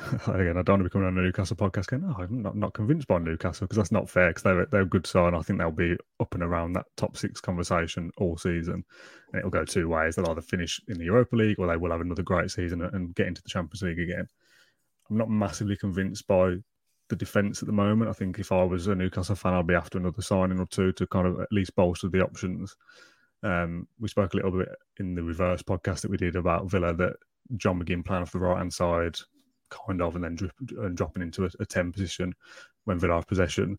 again, 0.26 0.56
I 0.56 0.62
don't 0.62 0.80
want 0.80 0.80
to 0.80 0.84
be 0.84 0.90
coming 0.90 1.08
on 1.08 1.18
a 1.18 1.22
Newcastle 1.22 1.56
podcast 1.56 1.86
going, 1.86 2.02
no, 2.02 2.14
I'm 2.18 2.42
not, 2.42 2.56
not 2.56 2.74
convinced 2.74 3.08
by 3.08 3.18
Newcastle 3.18 3.66
because 3.66 3.76
that's 3.76 3.92
not 3.92 4.08
fair 4.08 4.28
because 4.28 4.42
they're, 4.42 4.66
they're 4.66 4.82
a 4.82 4.86
good 4.86 5.06
side. 5.06 5.34
I 5.34 5.42
think 5.42 5.58
they'll 5.58 5.70
be 5.70 5.96
up 6.20 6.34
and 6.34 6.42
around 6.42 6.72
that 6.74 6.86
top 6.96 7.16
six 7.16 7.40
conversation 7.40 8.10
all 8.16 8.36
season. 8.36 8.84
And 9.32 9.38
it'll 9.38 9.50
go 9.50 9.64
two 9.64 9.88
ways. 9.88 10.16
They'll 10.16 10.30
either 10.30 10.40
finish 10.40 10.80
in 10.88 10.98
the 10.98 11.04
Europa 11.04 11.36
League 11.36 11.58
or 11.58 11.66
they 11.66 11.76
will 11.76 11.90
have 11.90 12.00
another 12.00 12.22
great 12.22 12.50
season 12.50 12.82
and 12.82 13.14
get 13.14 13.26
into 13.26 13.42
the 13.42 13.48
Champions 13.48 13.82
League 13.82 14.00
again. 14.00 14.26
I'm 15.10 15.18
not 15.18 15.30
massively 15.30 15.76
convinced 15.76 16.26
by 16.26 16.56
the 17.12 17.16
defence 17.16 17.60
at 17.60 17.66
the 17.66 17.72
moment. 17.72 18.08
I 18.08 18.14
think 18.14 18.38
if 18.38 18.50
I 18.52 18.64
was 18.64 18.86
a 18.86 18.94
Newcastle 18.94 19.36
fan, 19.36 19.52
I'd 19.52 19.66
be 19.66 19.74
after 19.74 19.98
another 19.98 20.22
signing 20.22 20.58
or 20.58 20.64
two 20.64 20.92
to 20.92 21.06
kind 21.06 21.26
of 21.26 21.40
at 21.40 21.52
least 21.52 21.76
bolster 21.76 22.08
the 22.08 22.24
options. 22.24 22.74
Um, 23.42 23.86
we 24.00 24.08
spoke 24.08 24.32
a 24.32 24.36
little 24.36 24.50
bit 24.50 24.68
in 24.98 25.14
the 25.14 25.22
reverse 25.22 25.62
podcast 25.62 26.00
that 26.00 26.10
we 26.10 26.16
did 26.16 26.36
about 26.36 26.70
Villa 26.70 26.94
that 26.94 27.16
John 27.58 27.78
McGinn 27.78 28.02
playing 28.02 28.22
off 28.22 28.32
the 28.32 28.38
right 28.38 28.56
hand 28.56 28.72
side, 28.72 29.18
kind 29.68 30.00
of, 30.00 30.16
and 30.16 30.24
then 30.24 30.36
drip, 30.36 30.52
and 30.78 30.96
dropping 30.96 31.22
into 31.22 31.44
a, 31.44 31.50
a 31.60 31.66
10 31.66 31.92
position 31.92 32.32
when 32.84 32.98
Villa 32.98 33.16
have 33.16 33.26
possession. 33.26 33.78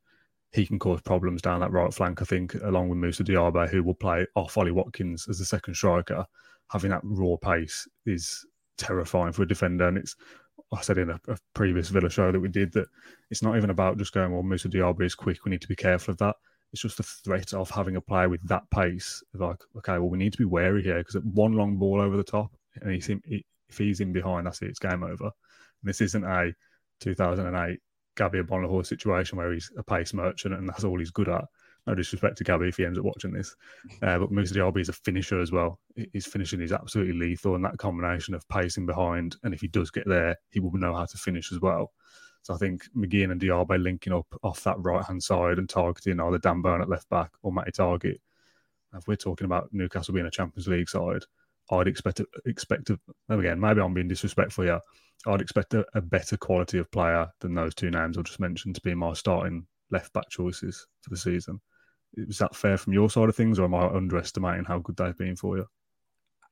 He 0.51 0.67
can 0.67 0.77
cause 0.77 1.01
problems 1.01 1.41
down 1.41 1.61
that 1.61 1.71
right 1.71 1.91
flank, 1.91 2.21
I 2.21 2.25
think, 2.25 2.53
along 2.53 2.89
with 2.89 2.99
Moussa 2.99 3.23
Diaby, 3.23 3.67
who 3.67 3.81
will 3.81 3.95
play 3.95 4.27
off 4.35 4.59
Ollie 4.59 4.69
Watkins 4.69 5.27
as 5.27 5.39
the 5.39 5.45
second 5.45 5.73
striker. 5.73 6.23
Having 6.69 6.91
that 6.91 7.01
raw 7.03 7.35
pace 7.37 7.87
is 8.05 8.45
terrifying 8.77 9.33
for 9.33 9.41
a 9.41 9.47
defender. 9.47 9.87
And 9.87 9.97
it's 9.97 10.15
I 10.71 10.81
said 10.81 10.97
in 10.97 11.09
a, 11.09 11.19
a, 11.27 11.37
previous 11.53 11.89
Villa 11.89 12.09
show 12.09 12.31
that 12.31 12.39
we 12.39 12.49
did 12.49 12.73
that 12.73 12.87
it's 13.29 13.43
not 13.43 13.57
even 13.57 13.69
about 13.69 13.97
just 13.97 14.13
going, 14.13 14.31
well, 14.31 14.43
Moussa 14.43 14.69
Diaby 14.69 15.05
is 15.05 15.15
quick. 15.15 15.45
We 15.45 15.51
need 15.51 15.61
to 15.61 15.67
be 15.67 15.75
careful 15.75 16.11
of 16.11 16.17
that. 16.19 16.35
It's 16.71 16.81
just 16.81 16.97
the 16.97 17.03
threat 17.03 17.53
of 17.53 17.69
having 17.69 17.95
a 17.95 18.01
player 18.01 18.29
with 18.29 18.47
that 18.47 18.69
pace. 18.71 19.23
Like, 19.33 19.61
okay, 19.77 19.93
well, 19.93 20.09
we 20.09 20.17
need 20.17 20.33
to 20.33 20.39
be 20.39 20.45
wary 20.45 20.81
here 20.81 20.97
because 20.97 21.21
one 21.23 21.53
long 21.53 21.77
ball 21.77 22.01
over 22.01 22.17
the 22.17 22.23
top, 22.23 22.51
and 22.81 22.91
he's 22.91 23.09
in, 23.09 23.21
if 23.25 23.77
he's 23.77 23.99
in 23.99 24.11
behind, 24.11 24.47
that's 24.47 24.61
it. 24.61 24.69
It's 24.69 24.79
game 24.79 25.03
over. 25.03 25.25
And 25.25 25.31
this 25.83 26.01
isn't 26.01 26.23
a 26.23 26.51
2008 27.01 27.79
Gabby 28.15 28.39
Agbonlahor 28.39 28.85
situation 28.85 29.37
where 29.37 29.51
he's 29.53 29.71
a 29.77 29.83
pace 29.83 30.13
merchant 30.13 30.53
and 30.53 30.67
that's 30.67 30.83
all 30.83 30.99
he's 30.99 31.11
good 31.11 31.29
at. 31.29 31.45
No 31.85 31.95
disrespect 31.95 32.37
to 32.37 32.43
Gabby 32.45 32.69
if 32.69 32.77
he 32.77 32.85
ends 32.85 32.97
up 32.97 33.03
watching 33.03 33.33
this, 33.33 33.55
uh, 34.01 34.17
but 34.17 34.31
Moussa 34.31 34.53
Diaby 34.53 34.79
is 34.79 34.89
a 34.89 34.93
finisher 34.93 35.41
as 35.41 35.51
well. 35.51 35.79
His 36.13 36.25
finishing 36.25 36.61
is 36.61 36.71
absolutely 36.71 37.13
lethal, 37.13 37.55
and 37.55 37.65
that 37.65 37.77
combination 37.77 38.33
of 38.33 38.47
pacing 38.47 38.85
behind, 38.85 39.35
and 39.43 39.53
if 39.53 39.59
he 39.59 39.67
does 39.67 39.91
get 39.91 40.07
there, 40.07 40.37
he 40.49 40.61
will 40.61 40.71
know 40.73 40.95
how 40.95 41.05
to 41.05 41.17
finish 41.17 41.51
as 41.51 41.59
well. 41.59 41.91
So 42.43 42.53
I 42.53 42.57
think 42.57 42.83
McGinn 42.95 43.31
and 43.31 43.39
Diaby 43.39 43.81
linking 43.81 44.13
up 44.13 44.27
off 44.43 44.63
that 44.63 44.75
right 44.79 45.03
hand 45.03 45.23
side 45.23 45.57
and 45.57 45.67
targeting 45.67 46.19
either 46.19 46.37
Dan 46.37 46.61
Burn 46.61 46.81
at 46.81 46.89
left 46.89 47.09
back 47.09 47.31
or 47.41 47.51
Matty 47.51 47.71
Targett. 47.71 48.19
If 48.95 49.07
we're 49.07 49.15
talking 49.15 49.45
about 49.45 49.69
Newcastle 49.71 50.13
being 50.13 50.25
a 50.25 50.31
Champions 50.31 50.67
League 50.67 50.89
side, 50.89 51.23
I'd 51.71 51.87
expect 51.87 52.17
to, 52.17 52.27
expect 52.45 52.91
again, 53.29 53.59
maybe 53.59 53.81
I'm 53.81 53.93
being 53.93 54.09
disrespectful 54.09 54.65
here. 54.65 54.81
I'd 55.25 55.41
expect 55.41 55.73
a, 55.73 55.85
a, 55.95 56.01
better 56.01 56.35
quality 56.35 56.79
of 56.79 56.91
player 56.91 57.27
than 57.39 57.55
those 57.55 57.73
two 57.73 57.89
names 57.89 58.17
I 58.17 58.21
just 58.23 58.41
mentioned 58.41 58.75
to 58.75 58.81
be 58.81 58.93
my 58.93 59.13
starting 59.13 59.65
left 59.89 60.11
back 60.11 60.29
choices 60.29 60.85
for 61.01 61.09
the 61.11 61.17
season. 61.17 61.61
Is 62.15 62.37
that 62.37 62.55
fair 62.55 62.77
from 62.77 62.93
your 62.93 63.09
side 63.09 63.29
of 63.29 63.35
things, 63.35 63.59
or 63.59 63.65
am 63.65 63.75
I 63.75 63.87
underestimating 63.87 64.65
how 64.65 64.79
good 64.79 64.97
they've 64.97 65.17
been 65.17 65.35
for 65.35 65.57
you? 65.57 65.67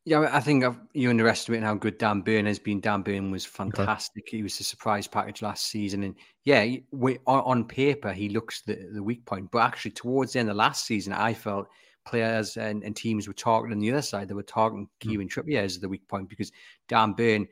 Yeah, 0.04 0.28
I 0.32 0.40
think 0.40 0.66
you're 0.94 1.12
underestimating 1.12 1.64
how 1.64 1.76
good 1.76 2.00
Dan 2.00 2.22
Burn 2.22 2.48
has 2.48 2.58
been. 2.58 2.80
Dan 2.80 3.04
Burn 3.04 3.30
was 3.30 3.46
fantastic. 3.46 4.24
Okay. 4.28 4.38
He 4.38 4.44
was 4.44 4.60
a 4.60 4.64
surprise 4.64 5.06
package 5.06 5.44
last 5.44 5.68
season, 5.68 6.04
and 6.04 6.16
yeah, 6.44 6.66
we, 6.92 7.20
on 7.28 7.66
paper 7.66 8.12
he 8.12 8.30
looks 8.30 8.62
the, 8.62 8.90
the 8.94 9.04
weak 9.04 9.26
point, 9.26 9.52
but 9.52 9.60
actually 9.60 9.92
towards 9.92 10.34
the 10.34 10.40
end 10.40 10.50
of 10.50 10.56
last 10.56 10.86
season, 10.86 11.14
I 11.14 11.36
felt 11.36 11.68
players 12.06 12.58
and, 12.58 12.84
and 12.84 12.96
teams 12.96 13.28
were 13.28 13.34
targeting 13.34 13.78
on 13.78 13.80
the 13.80 13.92
other 13.92 14.02
side. 14.02 14.28
They 14.28 14.34
were 14.34 14.44
targeting 14.44 14.88
mm. 14.88 15.00
Kieran 15.00 15.30
Trippier 15.30 15.64
as 15.64 15.80
the 15.80 15.90
weak 15.90 16.08
point 16.08 16.30
because 16.30 16.52
Dan 16.88 17.14
Burn 17.14 17.48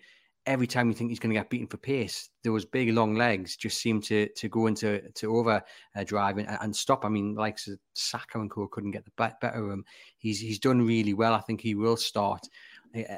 every 0.49 0.65
time 0.65 0.87
you 0.87 0.95
think 0.95 1.11
he's 1.11 1.19
going 1.19 1.33
to 1.33 1.39
get 1.39 1.49
beaten 1.49 1.67
for 1.67 1.77
pace, 1.77 2.29
those 2.43 2.65
big 2.65 2.91
long 2.91 3.13
legs 3.15 3.55
just 3.55 3.79
seem 3.79 4.01
to 4.01 4.27
to 4.29 4.49
go 4.49 4.65
into 4.65 4.99
to 5.11 5.37
over 5.37 5.63
uh, 5.95 6.03
driving 6.03 6.47
and, 6.47 6.57
and, 6.61 6.75
stop. 6.75 7.05
I 7.05 7.09
mean, 7.09 7.35
like 7.35 7.59
Saka 7.93 8.39
and 8.39 8.49
Co 8.49 8.67
couldn't 8.67 8.91
get 8.91 9.05
the 9.05 9.11
better 9.15 9.47
of 9.47 9.71
him. 9.71 9.85
He's 10.17 10.39
he's 10.39 10.59
done 10.59 10.85
really 10.85 11.13
well. 11.13 11.33
I 11.33 11.41
think 11.41 11.61
he 11.61 11.75
will 11.75 11.95
start 11.95 12.49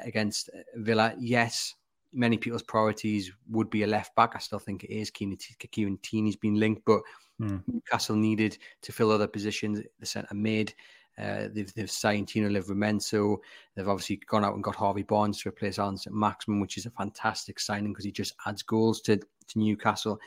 against 0.04 0.50
uh, 0.50 0.60
Villa. 0.76 1.14
Yes, 1.18 1.74
many 2.12 2.36
people's 2.36 2.62
priorities 2.62 3.32
would 3.50 3.70
be 3.70 3.82
a 3.82 3.86
left 3.86 4.14
back. 4.14 4.32
I 4.36 4.38
still 4.38 4.58
think 4.58 4.84
it 4.84 4.94
is. 4.94 5.10
Kieran, 5.10 5.98
Tierney's 6.02 6.36
been 6.36 6.60
linked, 6.60 6.82
but 6.84 7.00
mm. 7.40 7.62
Newcastle 7.66 8.16
needed 8.16 8.58
to 8.82 8.92
fill 8.92 9.10
other 9.10 9.26
positions. 9.26 9.80
The 9.98 10.06
centre 10.06 10.34
mid. 10.34 10.74
Uh, 11.18 11.48
they've 11.52 11.72
they've 11.74 11.90
signed 11.90 12.28
Tino 12.28 12.48
Livramento. 12.48 13.36
They've 13.74 13.88
obviously 13.88 14.20
gone 14.26 14.44
out 14.44 14.54
and 14.54 14.64
got 14.64 14.76
Harvey 14.76 15.02
Barnes 15.02 15.42
to 15.42 15.48
replace 15.48 15.78
Allan 15.78 15.98
Saint-Maximin, 15.98 16.60
which 16.60 16.78
is 16.78 16.86
a 16.86 16.90
fantastic 16.90 17.60
signing 17.60 17.92
because 17.92 18.04
he 18.04 18.12
just 18.12 18.34
adds 18.46 18.62
goals 18.62 19.00
to, 19.02 19.16
to 19.16 19.58
Newcastle. 19.58 20.18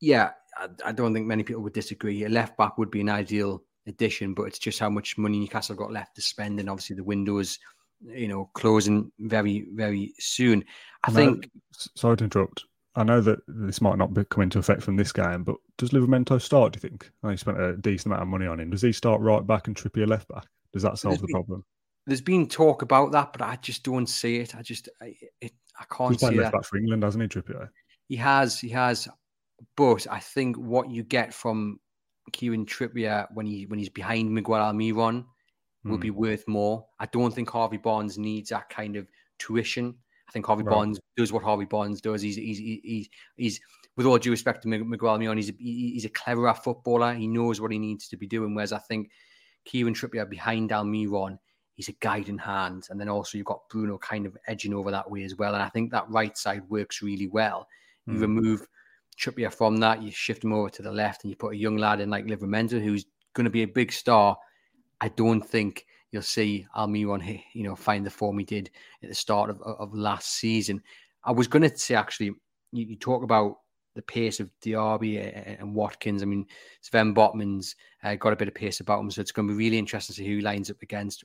Yeah, 0.00 0.30
I, 0.56 0.68
I, 0.84 0.92
don't 0.92 1.14
think 1.14 1.26
many 1.26 1.42
people 1.42 1.62
would 1.62 1.72
disagree. 1.72 2.24
A 2.24 2.28
left 2.28 2.56
back 2.56 2.78
would 2.78 2.90
be 2.90 3.00
an 3.00 3.08
ideal 3.08 3.62
addition, 3.86 4.34
but 4.34 4.44
it's 4.44 4.58
just 4.58 4.78
how 4.78 4.90
much 4.90 5.18
money 5.18 5.38
Newcastle 5.38 5.76
got 5.76 5.92
left 5.92 6.14
to 6.16 6.22
spend, 6.22 6.60
and 6.60 6.70
obviously 6.70 6.96
the 6.96 7.04
window 7.04 7.38
is, 7.38 7.58
you 8.04 8.28
know, 8.28 8.50
closing 8.54 9.10
very 9.18 9.66
very 9.72 10.12
soon. 10.18 10.64
I 11.02 11.10
think. 11.10 11.50
Sorry 11.72 12.16
to 12.18 12.24
interrupt. 12.24 12.64
I 12.96 13.02
know 13.02 13.20
that 13.20 13.40
this 13.48 13.80
might 13.80 13.98
not 13.98 14.14
be, 14.14 14.24
come 14.24 14.42
into 14.42 14.58
effect 14.58 14.82
from 14.82 14.96
this 14.96 15.12
game, 15.12 15.42
but 15.42 15.56
does 15.78 15.90
Livramento 15.90 16.40
start? 16.40 16.72
Do 16.72 16.76
you 16.76 16.88
think? 16.88 17.10
I 17.22 17.26
know 17.26 17.30
you 17.32 17.36
spent 17.36 17.60
a 17.60 17.76
decent 17.76 18.06
amount 18.06 18.22
of 18.22 18.28
money 18.28 18.46
on 18.46 18.60
him. 18.60 18.70
Does 18.70 18.82
he 18.82 18.92
start 18.92 19.20
right 19.20 19.44
back 19.44 19.66
and 19.66 19.76
Trippier 19.76 20.06
left 20.06 20.28
back? 20.28 20.46
Does 20.72 20.82
that 20.82 20.98
solve 20.98 21.14
there's 21.14 21.20
the 21.22 21.26
been, 21.26 21.34
problem? 21.34 21.64
There's 22.06 22.20
been 22.20 22.48
talk 22.48 22.82
about 22.82 23.10
that, 23.12 23.32
but 23.32 23.42
I 23.42 23.56
just 23.56 23.82
don't 23.82 24.06
see 24.06 24.36
it. 24.36 24.54
I 24.54 24.62
just 24.62 24.88
I, 25.02 25.14
it, 25.40 25.52
I 25.80 25.84
can't 25.92 26.12
He's 26.12 26.20
see 26.20 26.26
left 26.26 26.38
that. 26.38 26.52
back 26.52 26.64
for 26.64 26.76
England, 26.76 27.02
hasn't 27.02 27.22
he, 27.22 27.28
Trippier? 27.28 27.68
He 28.08 28.16
has, 28.16 28.60
he 28.60 28.68
has. 28.68 29.08
But 29.76 30.06
I 30.08 30.20
think 30.20 30.56
what 30.56 30.90
you 30.90 31.02
get 31.02 31.34
from 31.34 31.80
Kieran 32.32 32.64
Trippier 32.64 33.26
when 33.34 33.46
he 33.46 33.66
when 33.66 33.78
he's 33.78 33.88
behind 33.88 34.30
Miguel 34.30 34.56
Almiron 34.56 35.24
will 35.84 35.98
mm. 35.98 36.02
be 36.02 36.10
worth 36.10 36.46
more. 36.46 36.86
I 37.00 37.06
don't 37.06 37.34
think 37.34 37.50
Harvey 37.50 37.76
Barnes 37.76 38.18
needs 38.18 38.50
that 38.50 38.68
kind 38.68 38.96
of 38.96 39.08
tuition 39.38 39.96
think 40.34 40.46
Harvey 40.46 40.64
right. 40.64 40.74
Barnes 40.74 41.00
does 41.16 41.32
what 41.32 41.42
Harvey 41.42 41.64
Barnes 41.64 42.02
does. 42.02 42.20
He's 42.20 42.36
he's 42.36 42.58
he's 42.58 43.08
he's 43.36 43.60
with 43.96 44.06
all 44.06 44.18
due 44.18 44.30
respect 44.30 44.62
to 44.62 44.68
Miguel 44.68 45.16
Almiron, 45.16 45.36
he's 45.36 45.50
a, 45.50 45.54
he's 45.58 46.04
a 46.04 46.10
cleverer 46.10 46.54
footballer. 46.54 47.14
He 47.14 47.28
knows 47.28 47.60
what 47.60 47.70
he 47.70 47.78
needs 47.78 48.08
to 48.08 48.16
be 48.16 48.26
doing. 48.26 48.54
Whereas 48.54 48.72
I 48.72 48.78
think 48.78 49.10
Kieran 49.64 49.94
Trippier 49.94 50.28
behind 50.28 50.70
Almiron, 50.70 51.38
he's 51.74 51.88
a 51.88 51.94
guiding 52.00 52.38
hand, 52.38 52.88
and 52.90 53.00
then 53.00 53.08
also 53.08 53.38
you've 53.38 53.46
got 53.46 53.68
Bruno 53.70 53.96
kind 53.98 54.26
of 54.26 54.36
edging 54.48 54.74
over 54.74 54.90
that 54.90 55.10
way 55.10 55.22
as 55.22 55.36
well. 55.36 55.54
And 55.54 55.62
I 55.62 55.68
think 55.68 55.92
that 55.92 56.10
right 56.10 56.36
side 56.36 56.68
works 56.68 57.02
really 57.02 57.28
well. 57.28 57.68
You 58.06 58.14
mm. 58.14 58.20
remove 58.20 58.66
Trippier 59.18 59.52
from 59.52 59.76
that, 59.78 60.02
you 60.02 60.10
shift 60.10 60.42
him 60.42 60.52
over 60.52 60.70
to 60.70 60.82
the 60.82 60.92
left, 60.92 61.22
and 61.22 61.30
you 61.30 61.36
put 61.36 61.54
a 61.54 61.56
young 61.56 61.76
lad 61.76 62.00
in 62.00 62.10
like 62.10 62.26
Livramento, 62.26 62.82
who's 62.82 63.06
going 63.34 63.44
to 63.44 63.50
be 63.50 63.62
a 63.62 63.68
big 63.68 63.92
star. 63.92 64.36
I 65.00 65.08
don't 65.08 65.42
think 65.42 65.86
you'll 66.14 66.22
see 66.22 66.64
Almiron, 66.76 67.20
here, 67.20 67.40
you 67.54 67.64
know, 67.64 67.74
find 67.74 68.06
the 68.06 68.10
form 68.10 68.38
he 68.38 68.44
did 68.44 68.70
at 69.02 69.08
the 69.08 69.14
start 69.16 69.50
of, 69.50 69.60
of 69.62 69.92
last 69.92 70.30
season. 70.30 70.80
I 71.24 71.32
was 71.32 71.48
going 71.48 71.68
to 71.68 71.76
say, 71.76 71.96
actually, 71.96 72.26
you, 72.70 72.86
you, 72.86 72.96
talk 72.96 73.24
about 73.24 73.56
the 73.96 74.02
pace 74.02 74.38
of 74.38 74.48
Diaby 74.64 75.58
and 75.60 75.74
Watkins. 75.74 76.22
I 76.22 76.26
mean, 76.26 76.46
Sven 76.82 77.16
Botman's 77.16 77.74
uh, 78.04 78.14
got 78.14 78.32
a 78.32 78.36
bit 78.36 78.46
of 78.46 78.54
pace 78.54 78.78
about 78.78 79.00
him, 79.00 79.10
so 79.10 79.20
it's 79.20 79.32
going 79.32 79.48
to 79.48 79.54
be 79.54 79.58
really 79.58 79.76
interesting 79.76 80.14
to 80.14 80.22
see 80.22 80.28
who 80.28 80.40
lines 80.40 80.70
up 80.70 80.80
against 80.82 81.24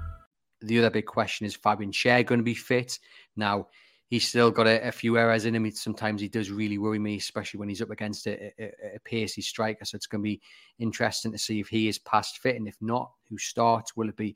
the 0.61 0.79
other 0.79 0.89
big 0.89 1.05
question 1.05 1.45
is 1.45 1.55
Fabian 1.55 1.91
Schär 1.91 2.25
going 2.25 2.39
to 2.39 2.43
be 2.43 2.53
fit? 2.53 2.99
Now, 3.35 3.67
he's 4.07 4.27
still 4.27 4.51
got 4.51 4.67
a, 4.67 4.87
a, 4.87 4.91
few 4.91 5.17
errors 5.17 5.45
in 5.45 5.55
him. 5.55 5.69
Sometimes 5.71 6.21
he 6.21 6.27
does 6.27 6.51
really 6.51 6.77
worry 6.77 6.99
me, 6.99 7.17
especially 7.17 7.59
when 7.59 7.69
he's 7.69 7.81
up 7.81 7.89
against 7.89 8.27
a, 8.27 8.51
a, 8.59 8.71
a, 8.95 8.99
pacey 9.03 9.41
striker. 9.41 9.85
So 9.85 9.95
it's 9.95 10.07
going 10.07 10.21
to 10.21 10.23
be 10.23 10.41
interesting 10.79 11.31
to 11.31 11.37
see 11.37 11.59
if 11.59 11.67
he 11.67 11.87
is 11.87 11.97
past 11.99 12.39
fit. 12.39 12.57
And 12.57 12.67
if 12.67 12.77
not, 12.81 13.11
who 13.29 13.37
starts? 13.37 13.95
Will 13.95 14.09
it 14.09 14.17
be 14.17 14.35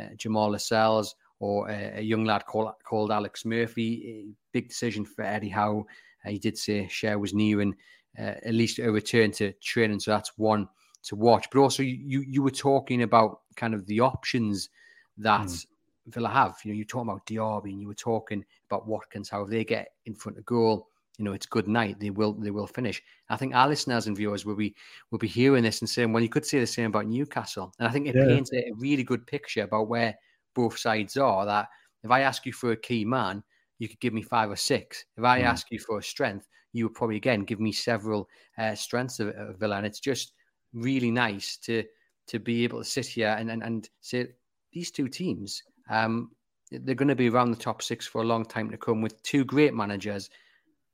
uh, 0.00 0.14
Jamal 0.16 0.50
Lascelles 0.50 1.14
or 1.40 1.68
a, 1.68 2.00
young 2.00 2.24
lad 2.24 2.46
called, 2.46 2.72
called 2.84 3.12
Alex 3.12 3.44
Murphy? 3.44 4.26
big 4.52 4.68
decision 4.68 5.04
for 5.04 5.22
Eddie 5.22 5.48
Howe. 5.48 5.84
Uh, 6.24 6.30
he 6.30 6.38
did 6.38 6.56
say 6.56 6.88
Schär 6.90 7.20
was 7.20 7.34
nearing 7.34 7.74
uh, 8.18 8.34
at 8.44 8.54
least 8.54 8.78
a 8.78 8.90
return 8.90 9.30
to 9.32 9.52
training. 9.62 10.00
So 10.00 10.12
that's 10.12 10.38
one 10.38 10.68
to 11.04 11.16
watch. 11.16 11.48
But 11.52 11.60
also, 11.60 11.82
you, 11.82 12.24
you 12.26 12.42
were 12.42 12.50
talking 12.50 13.02
about 13.02 13.40
kind 13.56 13.74
of 13.74 13.86
the 13.86 14.00
options– 14.00 14.70
that 15.18 15.46
mm. 15.46 15.66
Villa 16.06 16.28
have. 16.28 16.56
You 16.64 16.72
know, 16.72 16.76
you're 16.76 16.84
talking 16.84 17.10
about 17.10 17.26
Diaby 17.26 17.70
and 17.70 17.80
you 17.80 17.88
were 17.88 17.94
talking 17.94 18.44
about 18.70 18.86
Watkins, 18.86 19.28
how 19.28 19.42
if 19.42 19.50
they 19.50 19.64
get 19.64 19.88
in 20.06 20.14
front 20.14 20.38
of 20.38 20.44
goal, 20.44 20.88
you 21.18 21.24
know, 21.24 21.32
it's 21.32 21.46
good 21.46 21.66
night. 21.66 21.98
They 21.98 22.10
will 22.10 22.34
they 22.34 22.50
will 22.50 22.66
finish. 22.66 23.02
I 23.30 23.36
think 23.36 23.54
our 23.54 23.68
listeners 23.68 24.06
and 24.06 24.16
viewers 24.16 24.44
will 24.44 24.56
be 24.56 24.74
will 25.10 25.18
be 25.18 25.26
hearing 25.28 25.62
this 25.62 25.80
and 25.80 25.88
saying, 25.88 26.12
well, 26.12 26.22
you 26.22 26.28
could 26.28 26.44
say 26.44 26.60
the 26.60 26.66
same 26.66 26.86
about 26.86 27.06
Newcastle. 27.06 27.72
And 27.78 27.88
I 27.88 27.90
think 27.90 28.06
it 28.06 28.14
yeah. 28.16 28.26
paints 28.26 28.52
a 28.52 28.70
really 28.76 29.02
good 29.02 29.26
picture 29.26 29.62
about 29.62 29.88
where 29.88 30.14
both 30.54 30.78
sides 30.78 31.16
are. 31.16 31.46
That 31.46 31.68
if 32.02 32.10
I 32.10 32.20
ask 32.20 32.44
you 32.44 32.52
for 32.52 32.72
a 32.72 32.76
key 32.76 33.04
man, 33.04 33.42
you 33.78 33.88
could 33.88 34.00
give 34.00 34.12
me 34.12 34.22
five 34.22 34.50
or 34.50 34.56
six. 34.56 35.04
If 35.16 35.24
I 35.24 35.40
mm. 35.40 35.44
ask 35.44 35.70
you 35.70 35.78
for 35.78 35.98
a 35.98 36.02
strength, 36.02 36.48
you 36.72 36.84
would 36.84 36.94
probably 36.94 37.16
again 37.16 37.44
give 37.44 37.60
me 37.60 37.72
several 37.72 38.28
uh, 38.58 38.74
strengths 38.74 39.18
of, 39.18 39.28
of 39.28 39.58
Villa. 39.58 39.76
And 39.76 39.86
it's 39.86 40.00
just 40.00 40.32
really 40.74 41.10
nice 41.10 41.56
to 41.58 41.82
to 42.26 42.38
be 42.38 42.64
able 42.64 42.80
to 42.80 42.84
sit 42.84 43.06
here 43.06 43.34
and 43.38 43.50
and, 43.50 43.62
and 43.62 43.88
say 44.02 44.28
these 44.76 44.90
two 44.90 45.08
teams, 45.08 45.62
um, 45.88 46.30
they're 46.70 46.94
going 46.94 47.08
to 47.08 47.16
be 47.16 47.30
around 47.30 47.50
the 47.50 47.56
top 47.56 47.80
six 47.80 48.06
for 48.06 48.20
a 48.20 48.26
long 48.26 48.44
time 48.44 48.70
to 48.70 48.76
come 48.76 49.00
with 49.00 49.22
two 49.22 49.42
great 49.42 49.72
managers, 49.72 50.28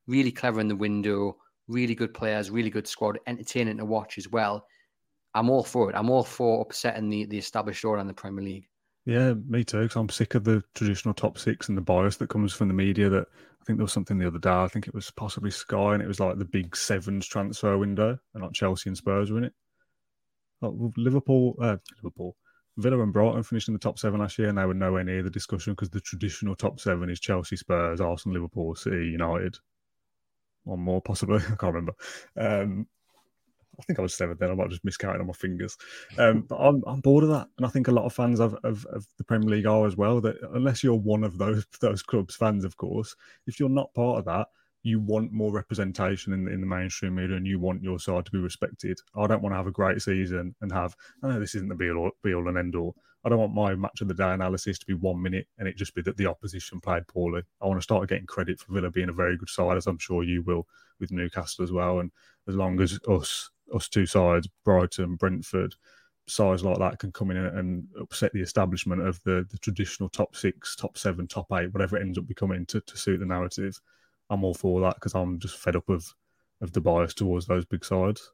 really 0.07 0.31
clever 0.31 0.61
in 0.61 0.69
the 0.69 0.77
window, 0.77 1.37
really 1.67 1.97
good 1.97 2.15
players, 2.15 2.49
really 2.49 2.71
good 2.71 2.87
squad, 2.87 3.19
entertaining 3.27 3.79
to 3.79 3.85
watch 3.85 4.19
as 4.19 4.29
well. 4.29 4.65
I'm 5.35 5.51
all 5.51 5.65
for 5.65 5.91
it. 5.91 5.97
I'm 5.97 6.11
all 6.11 6.23
for 6.23 6.63
upsetting 6.63 7.09
the, 7.09 7.25
the 7.25 7.39
established 7.39 7.85
order 7.85 8.01
in 8.01 8.07
the 8.07 8.15
Premier 8.15 8.45
League. 8.45 8.69
Yeah, 9.05 9.35
me 9.49 9.65
too. 9.65 9.81
Because 9.81 9.97
I'm 9.97 10.09
sick 10.09 10.37
of 10.37 10.45
the 10.45 10.63
traditional 10.75 11.13
top 11.13 11.37
six 11.37 11.69
and 11.69 11.77
the 11.77 11.83
bias 11.83 12.19
that 12.19 12.29
comes 12.29 12.53
from 12.53 12.69
the 12.69 12.75
media. 12.75 13.09
That 13.09 13.27
I 13.61 13.65
think 13.65 13.79
there 13.79 13.85
was 13.85 13.93
something 13.93 14.17
the 14.17 14.29
other 14.29 14.39
day. 14.39 14.53
I 14.53 14.69
think 14.69 14.87
it 14.87 14.95
was 14.95 15.11
possibly 15.11 15.51
Sky, 15.51 15.95
and 15.95 16.03
it 16.03 16.07
was 16.07 16.21
like 16.21 16.39
the 16.39 16.45
big 16.45 16.77
sevens 16.77 17.27
transfer 17.27 17.77
window, 17.77 18.17
and 18.35 18.45
like 18.45 18.53
Chelsea 18.53 18.91
and 18.91 18.97
Spurs 18.97 19.33
were 19.33 19.39
in 19.39 19.45
it. 19.45 19.55
Like 20.61 20.73
Liverpool, 20.97 21.57
uh, 21.61 21.79
Liverpool, 21.97 22.37
Villa 22.79 23.03
and 23.03 23.13
Brighton 23.13 23.43
finished 23.43 23.69
in 23.69 23.75
the 23.75 23.81
top 23.81 23.99
seven 23.99 24.21
last 24.21 24.39
year, 24.39 24.49
and 24.49 24.57
they 24.57 24.65
were 24.65 24.75
nowhere 24.75 25.05
near 25.05 25.23
the 25.23 25.31
discussion 25.31 25.75
because 25.75 25.91
the 25.91 26.01
traditional 26.01 26.57
top 26.57 26.81
seven 26.81 27.11
is 27.11 27.21
Chelsea, 27.21 27.57
Spurs, 27.57 28.01
Arsenal, 28.01 28.35
Liverpool, 28.35 28.75
City, 28.75 29.09
United. 29.09 29.59
One 30.65 30.81
more, 30.81 31.03
possibly. 31.03 31.37
I 31.47 31.57
can't 31.57 31.75
remember. 31.75 31.93
Um, 32.37 32.87
I 33.79 33.83
think 33.83 33.99
I 33.99 34.03
was 34.03 34.15
seven 34.15 34.37
then. 34.39 34.51
I 34.51 34.55
might 34.55 34.71
just 34.71 34.85
miscounting 34.85 35.21
on 35.21 35.27
my 35.27 35.33
fingers. 35.33 35.77
Um, 36.19 36.43
but 36.43 36.57
I'm, 36.57 36.83
I'm 36.87 37.01
bored 37.01 37.25
of 37.25 37.31
that, 37.31 37.49
and 37.57 37.67
I 37.67 37.69
think 37.71 37.89
a 37.89 37.93
lot 37.93 38.05
of 38.05 38.13
fans 38.13 38.39
of, 38.39 38.55
of, 38.65 38.85
of 38.87 39.07
the 39.19 39.25
Premier 39.25 39.49
League 39.49 39.67
are 39.67 39.87
as 39.87 39.97
well. 39.97 40.21
That 40.21 40.37
unless 40.55 40.83
you're 40.83 40.95
one 40.95 41.25
of 41.25 41.39
those 41.39 41.67
those 41.81 42.03
clubs 42.03 42.37
fans, 42.37 42.65
of 42.65 42.77
course, 42.77 43.17
if 43.47 43.59
you're 43.59 43.69
not 43.69 43.95
part 43.95 44.19
of 44.19 44.25
that, 44.27 44.49
you 44.83 44.99
want 44.99 45.33
more 45.33 45.53
representation 45.53 46.33
in, 46.33 46.49
in 46.49 46.61
the 46.61 46.67
mainstream 46.67 47.15
media 47.15 47.37
and 47.37 47.47
you 47.47 47.59
want 47.59 47.83
your 47.83 47.99
side 47.99 48.25
to 48.25 48.33
be 48.33 48.39
respected. 48.39 48.99
I 49.17 49.27
don't 49.27 49.43
want 49.43 49.53
to 49.53 49.57
have 49.57 49.69
a 49.69 49.73
great 49.73 50.03
season 50.03 50.55
and 50.61 50.73
have, 50.73 50.97
I 51.23 51.29
know 51.29 51.39
this 51.39 51.55
isn't 51.55 51.69
the 51.69 51.75
be 51.75 51.91
all, 51.91 52.11
be 52.23 52.35
all 52.35 52.49
and 52.49 52.59
end 52.59 52.75
all. 52.75 52.97
I 53.25 53.29
don't 53.29 53.39
want 53.39 53.55
my 53.55 53.77
match 53.77 54.01
of 54.01 54.09
the 54.09 54.15
day 54.15 54.33
analysis 54.33 54.81
to 54.81 54.87
be 54.87 54.95
one 54.95 55.23
minute 55.23 55.47
and 55.59 55.69
it 55.69 55.77
just 55.77 55.95
be 55.95 56.03
that 56.03 56.17
the 56.17 56.27
opposition 56.27 56.81
played 56.81 57.07
poorly. 57.07 57.43
I 57.61 57.67
want 57.67 57.79
to 57.79 57.83
start 57.83 58.09
getting 58.09 58.27
credit 58.27 58.59
for 58.59 58.73
Villa 58.73 58.91
being 58.91 59.09
a 59.09 59.13
very 59.13 59.37
good 59.37 59.49
side, 59.49 59.77
as 59.77 59.87
I'm 59.87 59.99
sure 59.99 60.25
you 60.25 60.43
will 60.43 60.67
with 60.99 61.13
Newcastle 61.13 61.63
as 61.63 61.71
well. 61.71 62.01
And 62.01 62.11
as 62.49 62.57
long 62.57 62.81
as 62.81 62.99
us, 63.09 63.51
us 63.73 63.89
two 63.89 64.07
sides, 64.07 64.49
Brighton, 64.65 65.15
Brentford, 65.15 65.77
sides 66.27 66.65
like 66.65 66.79
that 66.79 66.99
can 66.99 67.13
come 67.13 67.31
in 67.31 67.37
and 67.37 67.87
upset 68.01 68.33
the 68.33 68.41
establishment 68.41 69.03
of 69.03 69.23
the, 69.23 69.47
the 69.51 69.59
traditional 69.59 70.09
top 70.09 70.35
six, 70.35 70.75
top 70.75 70.99
seven, 70.99 71.29
top 71.29 71.47
eight, 71.53 71.73
whatever 71.73 71.97
it 71.97 72.03
ends 72.03 72.19
up 72.19 72.27
becoming 72.27 72.67
to, 72.67 72.81
to 72.81 72.97
suit 72.97 73.21
the 73.21 73.27
narrative 73.27 73.81
I'm 74.31 74.45
all 74.45 74.55
for 74.55 74.81
that 74.83 74.95
because 74.95 75.15
I'm 75.15 75.39
just 75.39 75.59
fed 75.59 75.77
up 75.77 75.89
of 75.89 76.15
of 76.61 76.73
the 76.73 76.81
bias 76.81 77.15
towards 77.15 77.47
those 77.47 77.65
big 77.65 77.85
sides. 77.85 78.31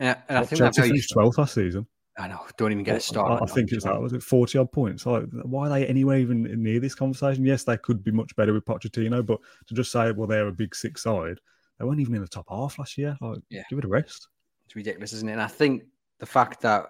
Yeah, 0.00 0.16
and 0.28 0.38
I 0.38 0.44
think 0.44 0.58
Chelsea 0.58 0.82
finished 0.82 1.12
12th 1.14 1.38
last 1.38 1.54
season. 1.54 1.86
I 2.18 2.26
know. 2.26 2.40
Don't 2.56 2.72
even 2.72 2.84
get 2.84 2.96
it 2.96 3.02
started. 3.02 3.40
I, 3.40 3.44
I 3.44 3.46
think 3.46 3.70
it's 3.70 3.84
that 3.84 4.00
was 4.00 4.12
it 4.12 4.22
forty 4.22 4.58
odd 4.58 4.72
points. 4.72 5.06
Like, 5.06 5.24
why 5.44 5.66
are 5.66 5.70
they 5.70 5.86
anywhere 5.86 6.18
even 6.18 6.42
near 6.62 6.80
this 6.80 6.94
conversation? 6.94 7.44
Yes, 7.44 7.62
they 7.62 7.76
could 7.76 8.02
be 8.02 8.10
much 8.10 8.34
better 8.34 8.52
with 8.52 8.64
Pochettino, 8.64 9.24
but 9.24 9.38
to 9.68 9.74
just 9.74 9.92
say, 9.92 10.10
well, 10.10 10.26
they're 10.26 10.48
a 10.48 10.52
big 10.52 10.74
six 10.74 11.02
side, 11.02 11.38
they 11.78 11.84
weren't 11.84 12.00
even 12.00 12.16
in 12.16 12.20
the 12.20 12.28
top 12.28 12.46
half 12.48 12.78
last 12.78 12.98
year. 12.98 13.16
Like, 13.20 13.38
yeah. 13.50 13.62
give 13.70 13.78
it 13.78 13.84
a 13.84 13.88
rest. 13.88 14.28
It's 14.66 14.74
ridiculous, 14.74 15.12
isn't 15.12 15.28
it? 15.28 15.32
And 15.32 15.40
I 15.40 15.46
think 15.46 15.84
the 16.18 16.26
fact 16.26 16.60
that 16.62 16.86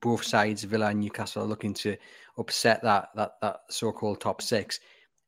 both 0.00 0.24
sides, 0.24 0.64
Villa 0.64 0.86
and 0.86 1.00
Newcastle, 1.00 1.42
are 1.42 1.46
looking 1.46 1.74
to 1.74 1.96
upset 2.38 2.82
that 2.82 3.10
that 3.14 3.32
that 3.42 3.60
so-called 3.68 4.20
top 4.20 4.40
six 4.40 4.80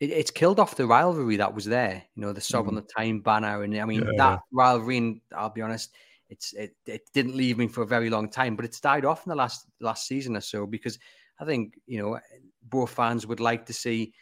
it, 0.05 0.11
it's 0.11 0.31
killed 0.31 0.61
off 0.61 0.77
the 0.77 0.87
rivalry 0.87 1.37
that 1.37 1.55
was 1.55 1.65
there. 1.65 2.03
You 2.15 2.23
know, 2.23 2.33
the 2.33 2.41
sub 2.41 2.67
mm. 2.67 2.69
on 2.69 2.75
the 2.75 2.83
time 2.83 3.21
banner, 3.21 3.63
and 3.63 3.77
I 3.77 3.85
mean 3.85 4.03
yeah. 4.03 4.13
that 4.17 4.41
rivalry. 4.53 4.99
And 4.99 5.21
I'll 5.37 5.51
be 5.51 5.63
honest, 5.63 5.95
it's 6.29 6.53
it, 6.55 6.75
it 6.87 7.03
didn't 7.13 7.37
leave 7.37 7.59
me 7.59 7.69
for 7.69 7.83
a 7.83 7.87
very 7.87 8.11
long 8.11 8.29
time, 8.29 8.57
but 8.57 8.65
it's 8.65 8.81
died 8.81 9.05
off 9.05 9.27
in 9.27 9.31
the 9.31 9.37
last 9.37 9.67
last 9.81 10.07
season 10.07 10.37
or 10.37 10.41
so 10.41 10.67
because 10.67 10.99
I 11.41 11.45
think 11.45 11.79
you 11.87 12.01
know 12.01 12.19
both 12.63 12.91
fans 12.91 13.27
would 13.27 13.41
like 13.41 13.67
to 13.67 13.73
see 13.73 14.13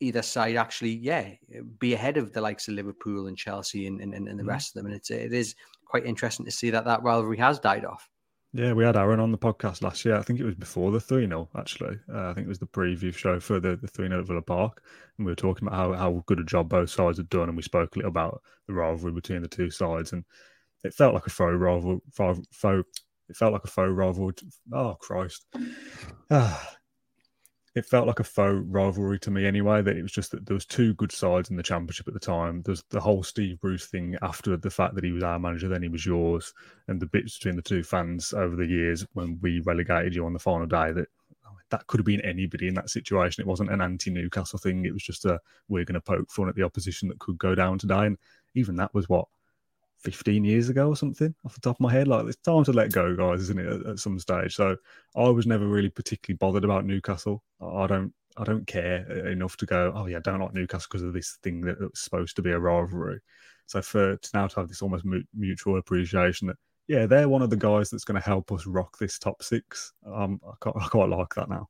either 0.00 0.22
side 0.22 0.56
actually, 0.56 0.92
yeah, 0.92 1.30
be 1.78 1.92
ahead 1.94 2.16
of 2.16 2.32
the 2.32 2.40
likes 2.40 2.68
of 2.68 2.74
Liverpool 2.74 3.26
and 3.26 3.36
Chelsea 3.36 3.86
and, 3.86 4.00
and, 4.00 4.14
and 4.14 4.26
the 4.26 4.32
mm-hmm. 4.32 4.48
rest 4.48 4.70
of 4.70 4.74
them. 4.74 4.86
And 4.86 4.94
it's 4.94 5.10
it 5.10 5.32
is 5.32 5.54
quite 5.84 6.06
interesting 6.06 6.46
to 6.46 6.52
see 6.52 6.70
that 6.70 6.84
that 6.86 7.02
rivalry 7.02 7.36
has 7.38 7.58
died 7.58 7.84
off. 7.84 8.08
Yeah, 8.52 8.72
we 8.72 8.84
had 8.84 8.96
Aaron 8.96 9.20
on 9.20 9.30
the 9.30 9.38
podcast 9.38 9.80
last 9.80 10.04
year. 10.04 10.16
I 10.16 10.22
think 10.22 10.40
it 10.40 10.44
was 10.44 10.56
before 10.56 10.90
the 10.90 10.98
3 10.98 11.26
0, 11.26 11.48
actually. 11.56 11.98
Uh, 12.12 12.30
I 12.30 12.34
think 12.34 12.46
it 12.46 12.48
was 12.48 12.58
the 12.58 12.66
preview 12.66 13.14
show 13.14 13.38
for 13.38 13.60
the, 13.60 13.76
the 13.76 13.86
3 13.86 14.08
0 14.08 14.20
at 14.20 14.26
Villa 14.26 14.42
Park. 14.42 14.82
And 15.16 15.26
we 15.26 15.30
were 15.30 15.36
talking 15.36 15.68
about 15.68 15.76
how, 15.76 15.92
how 15.92 16.24
good 16.26 16.40
a 16.40 16.44
job 16.44 16.68
both 16.68 16.90
sides 16.90 17.18
had 17.18 17.28
done. 17.28 17.48
And 17.48 17.56
we 17.56 17.62
spoke 17.62 17.94
a 17.94 17.98
little 17.98 18.10
about 18.10 18.42
the 18.66 18.74
rivalry 18.74 19.12
between 19.12 19.42
the 19.42 19.48
two 19.48 19.70
sides. 19.70 20.12
And 20.12 20.24
it 20.82 20.94
felt 20.94 21.14
like 21.14 21.26
a 21.26 21.30
faux 21.30 21.54
rival, 21.56 22.00
faux, 22.12 22.40
faux 22.50 22.88
it 23.28 23.36
felt 23.36 23.52
like 23.52 23.64
a 23.64 23.68
faux 23.68 23.88
rivalry. 23.88 24.34
Oh, 24.72 24.96
Christ. 25.00 25.46
Ah, 26.32 26.76
it 27.74 27.86
felt 27.86 28.06
like 28.06 28.18
a 28.18 28.24
faux 28.24 28.64
rivalry 28.66 29.18
to 29.20 29.30
me 29.30 29.46
anyway. 29.46 29.80
That 29.82 29.96
it 29.96 30.02
was 30.02 30.12
just 30.12 30.32
that 30.32 30.46
there 30.46 30.54
was 30.54 30.66
two 30.66 30.94
good 30.94 31.12
sides 31.12 31.50
in 31.50 31.56
the 31.56 31.62
championship 31.62 32.08
at 32.08 32.14
the 32.14 32.20
time. 32.20 32.62
There's 32.62 32.82
the 32.90 33.00
whole 33.00 33.22
Steve 33.22 33.60
Bruce 33.60 33.86
thing 33.86 34.16
after 34.22 34.56
the 34.56 34.70
fact 34.70 34.94
that 34.96 35.04
he 35.04 35.12
was 35.12 35.22
our 35.22 35.38
manager, 35.38 35.68
then 35.68 35.82
he 35.82 35.88
was 35.88 36.04
yours, 36.04 36.52
and 36.88 37.00
the 37.00 37.06
bits 37.06 37.38
between 37.38 37.56
the 37.56 37.62
two 37.62 37.82
fans 37.82 38.32
over 38.32 38.56
the 38.56 38.66
years 38.66 39.06
when 39.12 39.38
we 39.40 39.60
relegated 39.60 40.14
you 40.14 40.26
on 40.26 40.32
the 40.32 40.38
final 40.38 40.66
day. 40.66 40.92
That 40.92 41.08
oh, 41.46 41.56
that 41.70 41.86
could 41.86 42.00
have 42.00 42.06
been 42.06 42.20
anybody 42.22 42.66
in 42.66 42.74
that 42.74 42.90
situation. 42.90 43.40
It 43.40 43.48
wasn't 43.48 43.70
an 43.70 43.80
anti-Newcastle 43.80 44.58
thing. 44.58 44.84
It 44.84 44.92
was 44.92 45.04
just 45.04 45.24
a 45.24 45.38
we're 45.68 45.84
going 45.84 45.94
to 45.94 46.00
poke 46.00 46.30
fun 46.30 46.48
at 46.48 46.56
the 46.56 46.64
opposition 46.64 47.08
that 47.08 47.20
could 47.20 47.38
go 47.38 47.54
down 47.54 47.78
today, 47.78 48.06
and 48.06 48.18
even 48.54 48.76
that 48.76 48.92
was 48.94 49.08
what 49.08 49.28
15 50.02 50.44
years 50.44 50.68
ago 50.68 50.88
or 50.88 50.96
something 50.96 51.34
off 51.44 51.54
the 51.54 51.60
top 51.60 51.76
of 51.76 51.80
my 51.80 51.92
head. 51.92 52.08
Like, 52.08 52.26
it's 52.26 52.36
time 52.38 52.64
to 52.64 52.72
let 52.72 52.92
go, 52.92 53.14
guys, 53.14 53.40
isn't 53.42 53.58
it, 53.58 53.66
at, 53.66 53.86
at, 53.86 53.98
some 53.98 54.18
stage? 54.18 54.54
So 54.54 54.76
I 55.16 55.28
was 55.28 55.46
never 55.46 55.66
really 55.66 55.90
particularly 55.90 56.38
bothered 56.38 56.64
about 56.64 56.84
Newcastle. 56.84 57.42
I 57.60 57.86
don't 57.86 58.12
I 58.36 58.44
don't 58.44 58.66
care 58.66 59.28
enough 59.28 59.56
to 59.58 59.66
go, 59.66 59.92
oh, 59.94 60.06
yeah, 60.06 60.18
I 60.18 60.20
don't 60.20 60.40
like 60.40 60.54
Newcastle 60.54 60.88
because 60.90 61.02
of 61.02 61.12
this 61.12 61.38
thing 61.42 61.60
that 61.62 61.80
was 61.80 61.90
supposed 61.94 62.36
to 62.36 62.42
be 62.42 62.52
a 62.52 62.58
rivalry. 62.58 63.18
So 63.66 63.82
for 63.82 64.16
to 64.16 64.30
now 64.34 64.46
to 64.46 64.60
have 64.60 64.68
this 64.68 64.82
almost 64.82 65.04
mutual 65.34 65.78
appreciation 65.78 66.48
that, 66.48 66.56
yeah, 66.88 67.06
they're 67.06 67.28
one 67.28 67.42
of 67.42 67.50
the 67.50 67.56
guys 67.56 67.90
that's 67.90 68.04
going 68.04 68.20
to 68.20 68.26
help 68.26 68.50
us 68.52 68.66
rock 68.66 68.98
this 68.98 69.18
top 69.18 69.42
six. 69.42 69.92
Um, 70.06 70.40
I, 70.44 70.70
I 70.70 70.88
quite 70.88 71.08
like 71.08 71.34
that 71.34 71.48
now. 71.48 71.68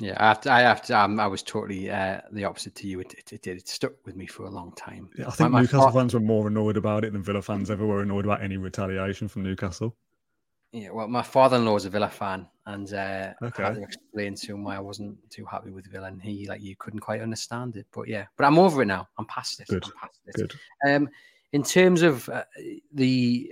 Yeah, 0.00 0.14
I 0.16 0.28
have 0.28 0.40
to. 0.42 0.52
I 0.52 0.60
have 0.60 0.82
to. 0.82 0.98
Um, 0.98 1.18
I 1.18 1.26
was 1.26 1.42
totally 1.42 1.90
uh, 1.90 2.20
the 2.30 2.44
opposite 2.44 2.74
to 2.76 2.86
you. 2.86 3.00
It, 3.00 3.14
it, 3.14 3.32
it, 3.32 3.46
it 3.46 3.68
stuck 3.68 3.92
with 4.06 4.14
me 4.14 4.26
for 4.26 4.44
a 4.44 4.50
long 4.50 4.72
time. 4.72 5.10
Yeah, 5.18 5.26
I 5.26 5.30
think 5.30 5.50
my, 5.50 5.62
Newcastle 5.62 5.86
my 5.86 5.92
fans 5.92 6.14
were 6.14 6.20
more 6.20 6.46
annoyed 6.46 6.76
about 6.76 7.04
it 7.04 7.12
than 7.12 7.22
Villa 7.22 7.42
fans 7.42 7.70
ever 7.70 7.84
were 7.84 8.02
annoyed 8.02 8.24
about 8.24 8.42
any 8.42 8.56
retaliation 8.56 9.26
from 9.26 9.42
Newcastle. 9.42 9.96
Yeah, 10.70 10.90
well, 10.90 11.08
my 11.08 11.22
father-in-law 11.22 11.76
is 11.76 11.86
a 11.86 11.90
Villa 11.90 12.10
fan, 12.10 12.46
and 12.66 12.92
uh, 12.92 13.32
okay. 13.42 13.62
I 13.64 13.66
had 13.68 13.76
to 13.76 13.82
explain 13.82 14.34
to 14.36 14.52
him 14.52 14.64
why 14.64 14.76
I 14.76 14.80
wasn't 14.80 15.18
too 15.30 15.46
happy 15.46 15.70
with 15.70 15.90
Villa, 15.90 16.06
and 16.06 16.22
he 16.22 16.46
like 16.46 16.62
you 16.62 16.76
couldn't 16.76 17.00
quite 17.00 17.20
understand 17.20 17.76
it. 17.76 17.86
But 17.90 18.06
yeah, 18.06 18.26
but 18.36 18.44
I'm 18.44 18.58
over 18.58 18.82
it 18.82 18.86
now. 18.86 19.08
I'm 19.18 19.26
past 19.26 19.60
it. 19.60 19.66
Good. 19.66 19.84
I'm 19.84 19.92
past 19.98 20.20
it. 20.26 20.34
Good. 20.36 20.54
Um, 20.86 21.08
in 21.52 21.62
terms 21.64 22.02
of 22.02 22.28
uh, 22.28 22.44
the 22.92 23.50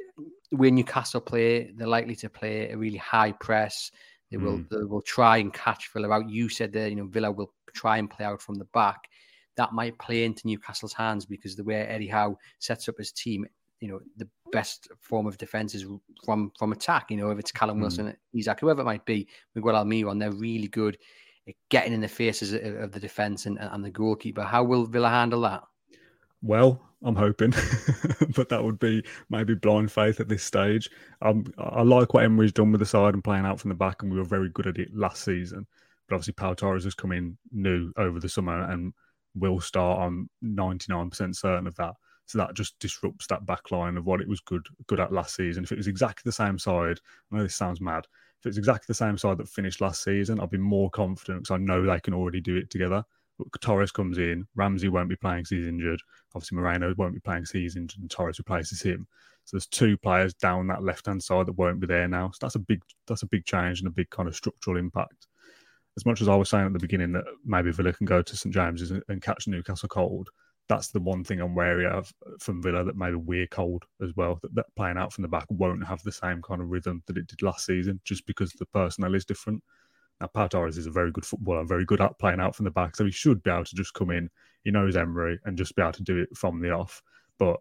way 0.52 0.70
Newcastle 0.70 1.20
play, 1.20 1.72
they're 1.74 1.88
likely 1.88 2.14
to 2.16 2.28
play 2.28 2.70
a 2.70 2.76
really 2.76 2.98
high 2.98 3.32
press 3.32 3.90
they 4.30 4.36
will 4.36 4.58
mm. 4.58 4.68
they 4.68 4.84
will 4.84 5.02
try 5.02 5.38
and 5.38 5.52
catch 5.52 5.90
Villa 5.92 6.10
out. 6.10 6.28
You 6.28 6.48
said 6.48 6.72
that 6.72 6.90
you 6.90 6.96
know 6.96 7.06
Villa 7.06 7.30
will 7.30 7.52
try 7.74 7.98
and 7.98 8.10
play 8.10 8.26
out 8.26 8.42
from 8.42 8.56
the 8.56 8.64
back. 8.66 9.08
That 9.56 9.72
might 9.72 9.98
play 9.98 10.24
into 10.24 10.46
Newcastle's 10.46 10.92
hands 10.92 11.24
because 11.24 11.56
the 11.56 11.64
way 11.64 11.76
Eddie 11.76 12.08
Howe 12.08 12.36
sets 12.58 12.88
up 12.88 12.96
his 12.98 13.10
team, 13.10 13.46
you 13.80 13.88
know, 13.88 14.00
the 14.18 14.28
best 14.52 14.88
form 15.00 15.26
of 15.26 15.38
defense 15.38 15.74
is 15.74 15.86
from 16.24 16.52
from 16.58 16.72
attack. 16.72 17.10
You 17.10 17.16
know, 17.16 17.30
if 17.30 17.38
it's 17.38 17.52
Callum 17.52 17.78
mm. 17.78 17.82
Wilson, 17.82 18.16
Isak, 18.34 18.60
whoever 18.60 18.82
it 18.82 18.86
might 18.86 19.04
be, 19.04 19.28
Miguel 19.54 19.74
Almiron, 19.74 20.18
they're 20.18 20.32
really 20.32 20.68
good 20.68 20.98
at 21.48 21.54
getting 21.70 21.92
in 21.92 22.00
the 22.00 22.08
faces 22.08 22.52
of 22.52 22.90
the 22.92 23.00
defense 23.00 23.46
and, 23.46 23.58
and 23.60 23.84
the 23.84 23.90
goalkeeper. 23.90 24.42
How 24.42 24.64
will 24.64 24.84
Villa 24.84 25.08
handle 25.08 25.42
that? 25.42 25.62
Well, 26.42 26.80
I'm 27.06 27.14
hoping, 27.14 27.50
but 28.34 28.48
that 28.48 28.62
would 28.62 28.80
be 28.80 29.04
maybe 29.30 29.54
blind 29.54 29.92
faith 29.92 30.18
at 30.18 30.28
this 30.28 30.42
stage. 30.42 30.90
Um, 31.22 31.44
I 31.56 31.82
like 31.82 32.14
what 32.14 32.24
Emery's 32.24 32.52
done 32.52 32.72
with 32.72 32.80
the 32.80 32.86
side 32.86 33.14
and 33.14 33.22
playing 33.22 33.46
out 33.46 33.60
from 33.60 33.68
the 33.68 33.76
back, 33.76 34.02
and 34.02 34.10
we 34.10 34.18
were 34.18 34.24
very 34.24 34.50
good 34.50 34.66
at 34.66 34.78
it 34.78 34.94
last 34.94 35.22
season. 35.22 35.66
But 36.08 36.16
obviously, 36.16 36.34
Pau 36.34 36.54
Torres 36.54 36.82
has 36.82 36.94
come 36.94 37.12
in 37.12 37.38
new 37.52 37.92
over 37.96 38.18
the 38.18 38.28
summer 38.28 38.62
and 38.70 38.92
will 39.36 39.60
start. 39.60 40.00
I'm 40.00 40.28
99% 40.44 41.36
certain 41.36 41.68
of 41.68 41.76
that. 41.76 41.94
So 42.26 42.38
that 42.38 42.54
just 42.54 42.76
disrupts 42.80 43.28
that 43.28 43.46
back 43.46 43.70
line 43.70 43.96
of 43.96 44.04
what 44.04 44.20
it 44.20 44.26
was 44.28 44.40
good 44.40 44.66
good 44.88 44.98
at 44.98 45.12
last 45.12 45.36
season. 45.36 45.62
If 45.62 45.70
it 45.70 45.78
was 45.78 45.86
exactly 45.86 46.22
the 46.24 46.32
same 46.32 46.58
side, 46.58 46.98
I 47.30 47.36
know 47.36 47.42
this 47.44 47.54
sounds 47.54 47.80
mad. 47.80 48.04
If 48.40 48.46
it's 48.46 48.58
exactly 48.58 48.86
the 48.88 48.94
same 48.94 49.16
side 49.16 49.38
that 49.38 49.48
finished 49.48 49.80
last 49.80 50.02
season, 50.02 50.40
I'll 50.40 50.48
be 50.48 50.58
more 50.58 50.90
confident 50.90 51.44
because 51.44 51.54
I 51.54 51.58
know 51.58 51.84
they 51.84 52.00
can 52.00 52.14
already 52.14 52.40
do 52.40 52.56
it 52.56 52.68
together. 52.68 53.04
Torres 53.60 53.92
comes 53.92 54.18
in, 54.18 54.46
Ramsey 54.54 54.88
won't 54.88 55.08
be 55.08 55.16
playing 55.16 55.40
because 55.40 55.50
he's 55.50 55.66
injured. 55.66 56.00
Obviously, 56.34 56.56
Moreno 56.56 56.94
won't 56.96 57.14
be 57.14 57.20
playing 57.20 57.42
because 57.42 57.52
he's 57.52 57.76
injured, 57.76 58.00
and 58.00 58.10
Torres 58.10 58.38
replaces 58.38 58.80
him. 58.80 59.06
So 59.44 59.56
there's 59.56 59.66
two 59.66 59.96
players 59.96 60.34
down 60.34 60.66
that 60.68 60.82
left 60.82 61.06
hand 61.06 61.22
side 61.22 61.46
that 61.46 61.56
won't 61.56 61.80
be 61.80 61.86
there 61.86 62.08
now. 62.08 62.30
So 62.32 62.38
that's 62.40 62.56
a 62.56 62.60
big 62.60 62.82
that's 63.06 63.22
a 63.22 63.28
big 63.28 63.44
change 63.44 63.80
and 63.80 63.86
a 63.86 63.92
big 63.92 64.10
kind 64.10 64.28
of 64.28 64.34
structural 64.34 64.76
impact. 64.76 65.28
As 65.96 66.04
much 66.04 66.20
as 66.20 66.28
I 66.28 66.34
was 66.34 66.50
saying 66.50 66.66
at 66.66 66.72
the 66.72 66.78
beginning 66.78 67.12
that 67.12 67.24
maybe 67.44 67.70
Villa 67.70 67.92
can 67.92 68.06
go 68.06 68.22
to 68.22 68.36
St 68.36 68.52
James's 68.52 68.92
and, 69.08 69.22
catch 69.22 69.46
Newcastle 69.46 69.88
cold, 69.88 70.28
that's 70.68 70.88
the 70.88 71.00
one 71.00 71.24
thing 71.24 71.40
I'm 71.40 71.54
wary 71.54 71.86
of 71.86 72.12
uh, 72.26 72.32
from 72.40 72.62
Villa 72.62 72.84
that 72.84 72.96
maybe 72.96 73.14
we're 73.14 73.46
cold 73.46 73.84
as 74.02 74.10
well. 74.16 74.38
That, 74.42 74.54
that 74.56 74.66
playing 74.76 74.98
out 74.98 75.12
from 75.12 75.22
the 75.22 75.28
back 75.28 75.46
won't 75.48 75.86
have 75.86 76.02
the 76.02 76.12
same 76.12 76.42
kind 76.42 76.60
of 76.60 76.68
rhythm 76.68 77.02
that 77.06 77.16
it 77.16 77.28
did 77.28 77.40
last 77.40 77.66
season, 77.66 78.00
just 78.04 78.26
because 78.26 78.52
the 78.52 78.66
personnel 78.66 79.14
is 79.14 79.24
different. 79.24 79.62
Now, 80.20 80.28
Pau 80.28 80.46
Torres 80.46 80.78
is 80.78 80.86
a 80.86 80.90
very 80.90 81.12
good 81.12 81.26
footballer, 81.26 81.64
very 81.64 81.84
good 81.84 82.00
at 82.00 82.18
playing 82.18 82.40
out 82.40 82.56
from 82.56 82.64
the 82.64 82.70
back, 82.70 82.96
so 82.96 83.04
he 83.04 83.10
should 83.10 83.42
be 83.42 83.50
able 83.50 83.64
to 83.64 83.76
just 83.76 83.94
come 83.94 84.10
in. 84.10 84.30
He 84.64 84.70
knows 84.70 84.96
Emery 84.96 85.38
and 85.44 85.58
just 85.58 85.76
be 85.76 85.82
able 85.82 85.92
to 85.92 86.02
do 86.02 86.18
it 86.18 86.36
from 86.36 86.60
the 86.60 86.70
off. 86.70 87.02
But 87.38 87.60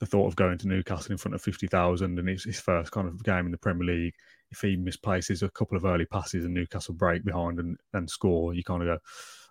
the 0.00 0.06
thought 0.06 0.26
of 0.26 0.34
going 0.34 0.58
to 0.58 0.66
Newcastle 0.66 1.12
in 1.12 1.18
front 1.18 1.36
of 1.36 1.42
50,000 1.42 2.18
and 2.18 2.28
it's 2.28 2.42
his 2.42 2.58
first 2.58 2.90
kind 2.90 3.06
of 3.06 3.22
game 3.22 3.46
in 3.46 3.52
the 3.52 3.58
Premier 3.58 3.86
League, 3.86 4.14
if 4.50 4.60
he 4.60 4.76
misplaces 4.76 5.44
a 5.44 5.50
couple 5.50 5.76
of 5.76 5.84
early 5.84 6.04
passes 6.06 6.44
and 6.44 6.52
Newcastle 6.52 6.92
break 6.92 7.24
behind 7.24 7.60
and, 7.60 7.78
and 7.92 8.10
score, 8.10 8.52
you 8.52 8.64
kind 8.64 8.82
of 8.82 8.88
go, 8.88 8.98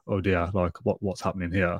oh 0.08 0.20
dear, 0.20 0.50
like 0.54 0.78
what, 0.84 1.02
what's 1.02 1.22
happening 1.22 1.54
here? 1.54 1.80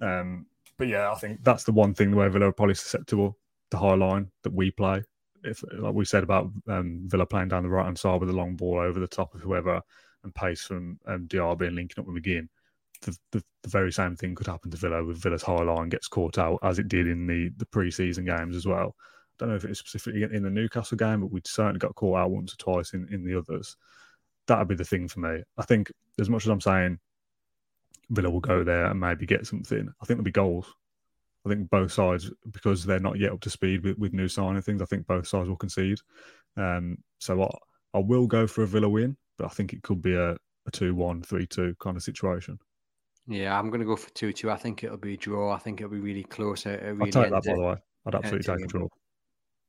Um, 0.00 0.46
but 0.78 0.86
yeah, 0.86 1.10
I 1.10 1.16
think 1.16 1.42
that's 1.42 1.64
the 1.64 1.72
one 1.72 1.94
thing 1.94 2.14
where 2.14 2.30
Villa 2.30 2.46
are 2.46 2.52
probably 2.52 2.76
susceptible, 2.76 3.36
the 3.70 3.78
high 3.78 3.94
line 3.94 4.30
that 4.44 4.52
we 4.52 4.70
play. 4.70 5.02
If, 5.42 5.64
like 5.76 5.94
we 5.94 6.04
said 6.04 6.22
about 6.22 6.52
um, 6.68 7.02
Villa 7.06 7.26
playing 7.26 7.48
down 7.48 7.64
the 7.64 7.70
right 7.70 7.86
hand 7.86 7.98
side 7.98 8.20
with 8.20 8.30
a 8.30 8.32
long 8.32 8.54
ball 8.54 8.78
over 8.78 9.00
the 9.00 9.08
top 9.08 9.34
of 9.34 9.40
whoever, 9.40 9.82
and 10.24 10.34
pace 10.34 10.62
from 10.62 10.98
um, 11.06 11.26
Diaby 11.26 11.66
and 11.66 11.76
linking 11.76 12.00
up 12.00 12.06
with 12.06 12.22
McGinn, 12.22 12.48
the, 13.02 13.16
the, 13.32 13.44
the, 13.62 13.68
very 13.68 13.92
same 13.92 14.16
thing 14.16 14.34
could 14.34 14.46
happen 14.46 14.70
to 14.70 14.76
Villa 14.76 15.04
with 15.04 15.18
Villa's 15.18 15.42
high 15.42 15.62
line 15.62 15.88
gets 15.88 16.08
caught 16.08 16.38
out 16.38 16.58
as 16.62 16.78
it 16.78 16.88
did 16.88 17.06
in 17.06 17.26
the, 17.26 17.50
the 17.56 17.66
pre-season 17.66 18.24
games 18.24 18.56
as 18.56 18.66
well. 18.66 18.94
I 18.96 19.34
don't 19.38 19.48
know 19.48 19.56
if 19.56 19.64
it 19.64 19.70
was 19.70 19.78
specifically 19.78 20.22
in 20.22 20.42
the 20.42 20.50
Newcastle 20.50 20.96
game, 20.96 21.20
but 21.20 21.32
we 21.32 21.40
certainly 21.44 21.78
got 21.78 21.94
caught 21.94 22.18
out 22.18 22.30
once 22.30 22.54
or 22.54 22.56
twice 22.56 22.94
in, 22.94 23.08
in 23.12 23.24
the 23.24 23.36
others. 23.36 23.76
That'd 24.46 24.68
be 24.68 24.74
the 24.74 24.84
thing 24.84 25.08
for 25.08 25.20
me. 25.20 25.42
I 25.58 25.64
think 25.64 25.90
as 26.20 26.28
much 26.30 26.44
as 26.44 26.50
I'm 26.50 26.60
saying 26.60 26.98
Villa 28.10 28.30
will 28.30 28.40
go 28.40 28.62
there 28.62 28.86
and 28.86 29.00
maybe 29.00 29.26
get 29.26 29.46
something, 29.46 29.88
I 30.00 30.04
think 30.04 30.18
there'll 30.18 30.22
be 30.22 30.30
goals. 30.30 30.72
I 31.44 31.48
think 31.48 31.70
both 31.70 31.90
sides, 31.90 32.30
because 32.52 32.84
they're 32.84 33.00
not 33.00 33.18
yet 33.18 33.32
up 33.32 33.40
to 33.40 33.50
speed 33.50 33.82
with, 33.82 33.98
with 33.98 34.12
new 34.12 34.28
signing 34.28 34.62
things, 34.62 34.80
I 34.80 34.84
think 34.84 35.06
both 35.06 35.26
sides 35.26 35.48
will 35.48 35.56
concede. 35.56 35.98
Um, 36.56 36.98
so 37.18 37.42
I, 37.42 37.98
I 37.98 38.00
will 38.00 38.28
go 38.28 38.46
for 38.46 38.62
a 38.62 38.66
Villa 38.66 38.88
win 38.88 39.16
but 39.38 39.46
I 39.46 39.50
think 39.50 39.72
it 39.72 39.82
could 39.82 40.02
be 40.02 40.14
a, 40.14 40.32
a 40.32 40.70
2 40.72 40.94
1, 40.94 41.22
3 41.22 41.46
2 41.46 41.76
kind 41.80 41.96
of 41.96 42.02
situation. 42.02 42.58
Yeah, 43.28 43.56
I'm 43.58 43.68
going 43.68 43.80
to 43.80 43.86
go 43.86 43.96
for 43.96 44.10
2 44.10 44.32
2. 44.32 44.50
I 44.50 44.56
think 44.56 44.84
it'll 44.84 44.96
be 44.96 45.14
a 45.14 45.16
draw. 45.16 45.52
I 45.52 45.58
think 45.58 45.80
it'll 45.80 45.92
be 45.92 46.00
really 46.00 46.24
close. 46.24 46.66
Really 46.66 46.86
I'll 46.88 47.06
take 47.06 47.30
that, 47.30 47.44
by 47.44 47.54
the 47.54 47.60
way. 47.60 47.76
I'd 48.06 48.14
absolutely 48.14 48.56
take 48.56 48.64
a 48.64 48.68
draw. 48.68 48.88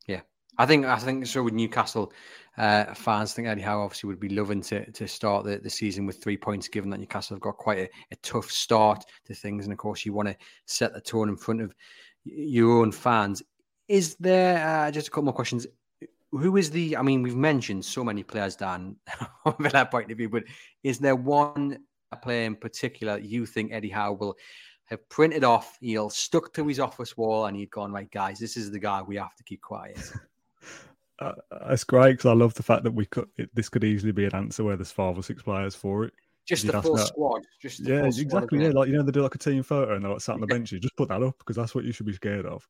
Yeah. 0.07 0.21
I 0.57 0.65
think 0.65 0.85
I 0.85 0.97
think 0.97 1.25
so 1.25 1.41
with 1.41 1.53
Newcastle 1.53 2.13
uh, 2.57 2.93
fans. 2.93 3.31
I 3.31 3.35
think 3.35 3.47
Eddie 3.47 3.61
Howe 3.61 3.81
obviously 3.81 4.07
would 4.07 4.19
be 4.19 4.29
loving 4.29 4.61
to 4.63 4.89
to 4.91 5.07
start 5.07 5.45
the, 5.45 5.57
the 5.57 5.69
season 5.69 6.05
with 6.05 6.21
three 6.21 6.37
points, 6.37 6.67
given 6.67 6.89
that 6.91 6.99
Newcastle 6.99 7.35
have 7.35 7.41
got 7.41 7.57
quite 7.57 7.79
a, 7.79 7.89
a 8.11 8.15
tough 8.17 8.51
start 8.51 9.03
to 9.25 9.33
things, 9.33 9.65
and 9.65 9.73
of 9.73 9.79
course 9.79 10.05
you 10.05 10.13
want 10.13 10.29
to 10.29 10.37
set 10.65 10.93
the 10.93 11.01
tone 11.01 11.29
in 11.29 11.37
front 11.37 11.61
of 11.61 11.73
your 12.23 12.81
own 12.81 12.91
fans. 12.91 13.41
Is 13.87 14.15
there 14.19 14.65
uh, 14.65 14.91
just 14.91 15.07
a 15.07 15.11
couple 15.11 15.23
more 15.23 15.33
questions? 15.33 15.65
Who 16.37 16.57
is 16.57 16.71
the? 16.71 16.97
I 16.97 17.01
mean, 17.01 17.21
we've 17.21 17.35
mentioned 17.35 17.85
so 17.85 18.03
many 18.03 18.23
players, 18.23 18.55
Dan, 18.55 18.95
from 19.43 19.67
that 19.71 19.91
point 19.91 20.11
of 20.11 20.17
view, 20.17 20.29
but 20.29 20.43
is 20.83 20.99
there 20.99 21.15
one 21.15 21.79
player 22.21 22.45
in 22.45 22.55
particular 22.55 23.17
you 23.17 23.45
think 23.45 23.71
Eddie 23.71 23.89
Howe 23.89 24.13
will 24.13 24.35
have 24.85 25.07
printed 25.09 25.43
off? 25.43 25.77
He'll 25.81 26.09
stuck 26.09 26.53
to 26.53 26.67
his 26.67 26.79
office 26.79 27.15
wall, 27.15 27.45
and 27.45 27.55
he'd 27.55 27.71
gone 27.71 27.91
right, 27.91 28.09
guys. 28.11 28.39
This 28.39 28.57
is 28.57 28.71
the 28.71 28.79
guy 28.79 29.01
we 29.01 29.15
have 29.17 29.35
to 29.35 29.43
keep 29.43 29.61
quiet. 29.61 30.11
uh, 31.19 31.33
it's 31.69 31.83
great 31.83 32.13
because 32.13 32.29
I 32.29 32.33
love 32.33 32.53
the 32.55 32.63
fact 32.63 32.83
that 32.83 32.91
we 32.93 33.05
could. 33.05 33.27
It, 33.37 33.49
this 33.53 33.69
could 33.69 33.83
easily 33.83 34.11
be 34.11 34.25
an 34.25 34.35
answer 34.35 34.63
where 34.63 34.75
there's 34.75 34.91
five 34.91 35.17
or 35.17 35.23
six 35.23 35.43
players 35.43 35.75
for 35.75 36.05
it. 36.05 36.13
Just 36.45 36.67
the 36.67 36.81
full 36.81 36.97
squad. 36.97 37.43
Just 37.61 37.79
yeah, 37.79 38.05
exactly. 38.05 38.61
Yeah, 38.61 38.71
like 38.71 38.89
you 38.89 38.95
know, 38.95 39.03
they 39.03 39.11
do 39.11 39.21
like 39.21 39.35
a 39.35 39.37
team 39.37 39.63
photo 39.63 39.95
and 39.95 40.03
they're 40.03 40.11
like 40.11 40.21
sat 40.21 40.33
on 40.33 40.41
the 40.41 40.47
bench. 40.47 40.71
You 40.71 40.79
Just 40.79 40.97
put 40.97 41.07
that 41.09 41.23
up 41.23 41.37
because 41.37 41.55
that's 41.55 41.73
what 41.73 41.85
you 41.85 41.93
should 41.93 42.05
be 42.05 42.13
scared 42.13 42.45
of. 42.45 42.67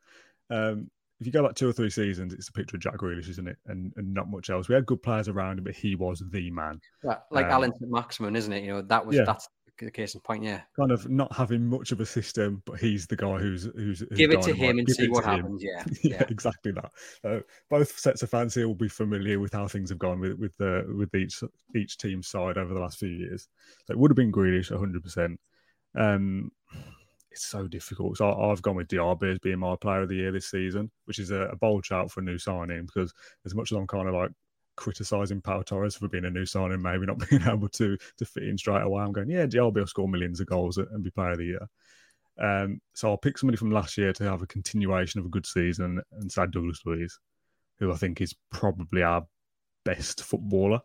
Um, 0.52 0.91
if 1.19 1.28
you 1.28 1.32
go 1.32 1.43
back 1.43 1.56
two 1.56 1.69
or 1.69 1.73
three 1.73 1.89
seasons, 1.89 2.34
it's 2.34 2.49
a 2.49 2.54
picture 2.54 2.76
of 2.76 2.82
Jack 2.82 2.97
Grealish, 2.97 3.30
isn't 3.30 3.47
it? 3.47 3.58
And 3.67 3.93
and 3.95 4.13
not 4.13 4.30
much 4.30 4.49
else. 4.49 4.67
We 4.67 4.76
had 4.76 4.86
good 4.86 5.02
players 5.02 5.28
around 5.28 5.60
him, 5.60 5.63
but 5.63 5.76
he 5.76 5.95
was 5.95 6.23
the 6.32 6.52
man. 6.52 6.82
Yeah, 7.04 7.17
like 7.32 7.45
um, 7.45 7.52
Alan 7.52 7.73
Maximin, 7.82 8.36
isn't 8.36 8.52
it? 8.52 8.63
You 8.63 8.73
know, 8.73 8.82
that 8.82 9.06
was 9.06 9.15
yeah. 9.15 9.23
that's 9.26 9.47
the 9.80 9.91
case 9.91 10.15
in 10.15 10.21
point. 10.21 10.43
Yeah, 10.43 10.62
kind 10.78 10.91
of 10.91 11.10
not 11.10 11.34
having 11.36 11.65
much 11.65 11.91
of 11.91 11.99
a 11.99 12.06
system, 12.06 12.62
but 12.65 12.80
he's 12.80 13.08
the 13.08 13.15
guy 13.15 13.38
who's 13.38 13.63
who's, 13.76 13.99
who's 13.99 14.17
give 14.17 14.32
it 14.32 14.41
to 14.43 14.54
him 14.54 14.80
and 14.80 14.89
see 14.89 15.08
what 15.08 15.26
happens. 15.26 15.63
Yeah. 15.63 15.84
yeah, 16.04 16.17
yeah, 16.19 16.26
exactly 16.30 16.71
that. 16.71 16.91
Uh, 17.23 17.39
both 17.69 17.97
sets 17.97 18.23
of 18.23 18.30
fans 18.30 18.54
here 18.56 18.67
will 18.67 18.76
be 18.76 18.89
familiar 18.89 19.39
with 19.39 19.54
how 19.54 19.67
things 19.67 19.89
have 19.89 19.99
gone 19.99 20.19
with 20.19 20.38
with 20.39 20.56
the 20.58 20.86
with 20.97 21.13
each 21.15 21.43
each 21.76 21.97
team 21.97 22.21
side 22.21 22.58
over 22.58 22.73
the 22.73 22.80
last 22.80 22.99
few 22.99 23.10
years. 23.10 23.47
So 23.86 23.93
it 23.93 23.99
would 23.99 24.12
have 24.12 24.17
been 24.17 24.32
Grealish, 24.32 24.78
hundred 24.78 25.04
percent. 25.04 25.39
It's 27.34 27.46
so 27.48 27.67
difficult. 27.67 28.17
So 28.17 28.32
I've 28.32 28.62
gone 28.62 28.76
with 28.76 28.88
Diaby 28.88 29.34
as 29.34 29.39
being 29.39 29.60
my 29.60 29.76
player 29.76 30.04
of 30.04 30.10
the 30.10 30.15
year 30.15 30.32
this 30.32 30.52
season, 30.52 30.91
which 31.06 31.17
is 31.19 31.32
a, 31.32 31.48
a 31.48 31.56
bold 31.56 31.86
shout 31.86 32.12
for 32.12 32.19
a 32.19 32.24
new 32.24 32.38
signing 32.38 32.86
because 32.86 33.12
as 33.46 33.56
much 33.56 33.72
as 33.72 33.78
I'm 33.78 33.88
kind 33.88 34.08
of 34.08 34.13
like 34.13 34.30
criticizing 34.76 35.41
Pau 35.41 35.62
Torres 35.63 35.96
for 35.96 36.08
being 36.08 36.26
a 36.26 36.30
new 36.30 36.46
signing, 36.46 36.82
maybe 36.82 37.06
not 37.06 37.17
being 37.30 37.41
able 37.48 37.69
to 37.69 37.98
to 38.17 38.26
fit 38.26 38.43
in 38.43 38.58
straight 38.58 38.84
away. 38.84 39.02
I'm 39.02 39.12
going, 39.12 39.30
yeah, 39.30 39.46
Diaby 39.46 39.76
will 39.76 39.88
score 39.88 40.08
millions 40.08 40.39
of 40.39 40.48
goals 40.48 40.78
and 40.78 41.04
be 41.04 41.10
player 41.10 41.32
of 41.32 41.39
the 41.39 41.46
year. 41.46 41.67
Um, 42.39 42.82
so 42.93 43.10
I'll 43.10 43.17
pick 43.17 43.38
somebody 43.38 43.58
from 43.58 43.72
last 43.72 43.98
year 43.98 44.13
to 44.13 44.24
have 44.24 44.41
a 44.41 44.48
continuation 44.48 45.19
of 45.19 45.26
a 45.26 45.30
good 45.30 45.46
season 45.46 46.02
and 46.12 46.32
say 46.32 46.46
Douglas 46.48 46.82
Luiz, 46.86 47.19
who 47.80 47.91
I 47.91 47.96
think 47.96 48.22
is 48.22 48.36
probably 48.52 49.04
our 49.04 49.26
best 49.86 50.24
footballer. 50.24 50.82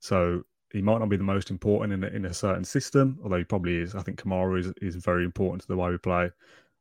So 0.00 0.42
he 0.72 0.82
might 0.82 0.98
not 0.98 1.08
be 1.08 1.16
the 1.16 1.22
most 1.22 1.50
important 1.50 1.92
in 1.92 2.04
a, 2.04 2.16
in 2.16 2.24
a 2.24 2.34
certain 2.34 2.64
system, 2.64 3.18
although 3.22 3.36
he 3.36 3.44
probably 3.44 3.76
is. 3.76 3.94
I 3.94 4.02
think 4.02 4.22
Kamara 4.22 4.58
is, 4.58 4.72
is 4.80 4.96
very 4.96 5.24
important 5.24 5.62
to 5.62 5.68
the 5.68 5.76
way 5.76 5.90
we 5.90 5.98
play. 5.98 6.30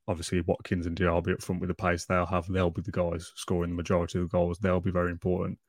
Obviously, 0.08 0.42
Watkins 0.42 0.86
and 0.86 0.98
Diaby 0.98 1.34
up 1.34 1.42
front 1.42 1.62
with 1.62 1.68
the 1.68 1.74
pace 1.74 2.06
they'll 2.06 2.26
have, 2.26 2.48
they'll 2.48 2.70
be 2.70 2.82
the 2.82 2.92
guys 2.92 3.32
scoring 3.36 3.72
the 3.72 3.76
majority 3.76 4.18
of 4.18 4.26
the 4.26 4.38
goals. 4.38 4.60
They'll 4.60 4.80
be 4.80 4.92
very 4.92 5.12
important. 5.12 5.60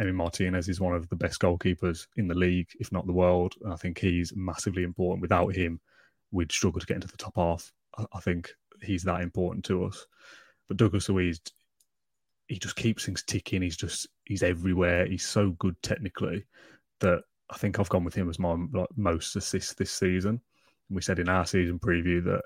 Emi 0.00 0.14
Martinez 0.14 0.68
is 0.68 0.80
one 0.80 0.94
of 0.94 1.08
the 1.08 1.16
best 1.16 1.40
goalkeepers 1.40 2.06
in 2.16 2.26
the 2.26 2.34
league, 2.34 2.68
if 2.78 2.92
not 2.92 3.06
the 3.06 3.12
world. 3.12 3.54
And 3.62 3.72
I 3.72 3.76
think 3.76 3.98
he's 3.98 4.34
massively 4.34 4.82
important. 4.82 5.22
Without 5.22 5.54
him, 5.54 5.80
we'd 6.32 6.52
struggle 6.52 6.80
to 6.80 6.86
get 6.86 6.96
into 6.96 7.08
the 7.08 7.16
top 7.16 7.36
half. 7.36 7.72
I, 8.12 8.20
think 8.20 8.50
he's 8.82 9.02
that 9.04 9.20
important 9.20 9.64
to 9.66 9.84
us. 9.84 10.06
But 10.68 10.76
Douglas 10.76 11.08
Luiz, 11.08 11.40
he 12.46 12.58
just 12.58 12.76
keeps 12.76 13.04
things 13.04 13.22
ticking. 13.22 13.62
He's 13.62 13.76
just 13.76 14.08
he's 14.24 14.42
everywhere. 14.42 15.06
He's 15.06 15.26
so 15.26 15.50
good 15.50 15.76
technically 15.82 16.44
that 17.00 17.22
I 17.50 17.56
think 17.56 17.78
I've 17.78 17.88
gone 17.88 18.04
with 18.04 18.14
him 18.14 18.28
as 18.30 18.38
my 18.38 18.56
like, 18.72 18.88
most 18.96 19.36
assists 19.36 19.74
this 19.74 19.90
season. 19.90 20.40
We 20.88 21.02
said 21.02 21.18
in 21.18 21.28
our 21.28 21.46
season 21.46 21.78
preview 21.78 22.24
that 22.24 22.42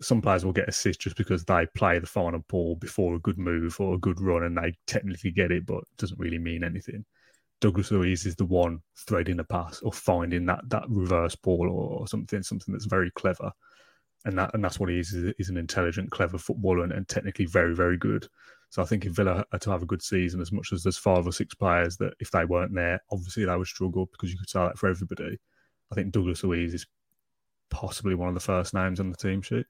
some 0.00 0.22
players 0.22 0.44
will 0.44 0.52
get 0.52 0.68
assists 0.68 1.04
just 1.04 1.16
because 1.16 1.44
they 1.44 1.66
play 1.74 1.98
the 1.98 2.06
final 2.06 2.40
ball 2.48 2.76
before 2.76 3.14
a 3.14 3.20
good 3.20 3.38
move 3.38 3.78
or 3.80 3.94
a 3.94 3.98
good 3.98 4.20
run 4.20 4.44
and 4.44 4.56
they 4.56 4.74
technically 4.86 5.30
get 5.30 5.52
it, 5.52 5.66
but 5.66 5.78
it 5.78 5.96
doesn't 5.98 6.18
really 6.18 6.38
mean 6.38 6.64
anything. 6.64 7.04
Douglas 7.60 7.90
Luiz 7.90 8.24
is 8.24 8.36
the 8.36 8.46
one 8.46 8.80
threading 8.96 9.38
a 9.40 9.44
pass 9.44 9.82
or 9.82 9.92
finding 9.92 10.46
that 10.46 10.60
that 10.68 10.84
reverse 10.88 11.36
ball 11.36 11.68
or, 11.70 12.00
or 12.00 12.08
something, 12.08 12.42
something 12.42 12.72
that's 12.72 12.86
very 12.86 13.10
clever. 13.10 13.52
And 14.24 14.38
that 14.38 14.52
and 14.54 14.64
that's 14.64 14.80
what 14.80 14.88
he 14.88 14.98
is. 14.98 15.14
He's 15.36 15.50
an 15.50 15.56
intelligent, 15.56 16.10
clever 16.10 16.38
footballer 16.38 16.84
and, 16.84 16.92
and 16.92 17.06
technically 17.08 17.46
very, 17.46 17.74
very 17.74 17.98
good. 17.98 18.26
So 18.70 18.82
I 18.82 18.84
think 18.86 19.04
if 19.04 19.12
Villa 19.12 19.44
are 19.52 19.58
to 19.58 19.70
have 19.70 19.82
a 19.82 19.86
good 19.86 20.00
season, 20.00 20.40
as 20.40 20.52
much 20.52 20.72
as 20.72 20.84
there's 20.84 20.96
five 20.96 21.26
or 21.26 21.32
six 21.32 21.54
players 21.54 21.96
that 21.96 22.14
if 22.20 22.30
they 22.30 22.44
weren't 22.44 22.74
there, 22.74 23.02
obviously 23.10 23.44
they 23.44 23.56
would 23.56 23.66
struggle 23.66 24.06
because 24.06 24.32
you 24.32 24.38
could 24.38 24.48
say 24.48 24.60
that 24.60 24.78
for 24.78 24.88
everybody. 24.88 25.38
I 25.90 25.94
think 25.96 26.12
Douglas 26.12 26.44
Luiz 26.44 26.72
is 26.72 26.86
possibly 27.68 28.14
one 28.14 28.28
of 28.28 28.34
the 28.34 28.40
first 28.40 28.72
names 28.72 29.00
on 29.00 29.10
the 29.10 29.16
team 29.16 29.42
sheet. 29.42 29.66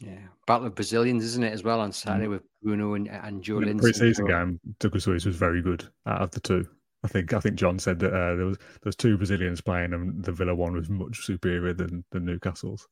Yeah, 0.00 0.20
battle 0.46 0.68
of 0.68 0.76
Brazilians, 0.76 1.24
isn't 1.24 1.44
it, 1.44 1.52
as 1.52 1.64
well 1.64 1.80
on 1.80 1.92
Saturday 1.92 2.26
mm. 2.26 2.30
with 2.30 2.42
Bruno 2.62 2.94
and 2.94 3.08
and 3.08 3.42
Joelinton. 3.42 3.80
Pre-season 3.80 4.26
game, 4.26 4.60
Douglas 4.78 5.06
Luiz 5.06 5.26
was 5.26 5.36
very 5.36 5.60
good 5.60 5.86
out 6.06 6.22
of 6.22 6.30
the 6.30 6.40
two. 6.40 6.66
I 7.02 7.08
think 7.08 7.32
I 7.32 7.40
think 7.40 7.56
John 7.56 7.78
said 7.78 7.98
that 7.98 8.12
uh, 8.12 8.36
there 8.36 8.46
was 8.46 8.58
there 8.58 8.86
was 8.86 8.96
two 8.96 9.16
Brazilians 9.16 9.60
playing, 9.60 9.92
and 9.92 10.24
the 10.24 10.32
Villa 10.32 10.54
one 10.54 10.74
was 10.74 10.88
much 10.88 11.24
superior 11.24 11.74
than 11.74 12.04
the 12.12 12.20
Newcastle's. 12.20 12.86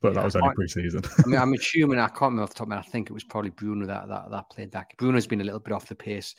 But 0.00 0.14
that 0.14 0.24
was 0.24 0.36
only 0.36 0.54
pre-season. 0.54 1.02
I 1.24 1.26
mean, 1.26 1.40
I'm 1.40 1.52
assuming 1.54 1.98
I 1.98 2.08
can't 2.08 2.22
remember 2.22 2.42
off 2.42 2.50
the 2.50 2.56
top 2.56 2.66
of 2.66 2.68
my 2.68 2.76
head. 2.76 2.84
I 2.86 2.90
think 2.90 3.08
it 3.08 3.14
was 3.14 3.24
probably 3.24 3.50
Bruno 3.50 3.86
that 3.86 4.08
that, 4.08 4.30
that 4.30 4.50
played 4.50 4.70
back. 4.70 4.96
Bruno's 4.98 5.26
been 5.26 5.40
a 5.40 5.44
little 5.44 5.60
bit 5.60 5.72
off 5.72 5.88
the 5.88 5.94
pace 5.94 6.34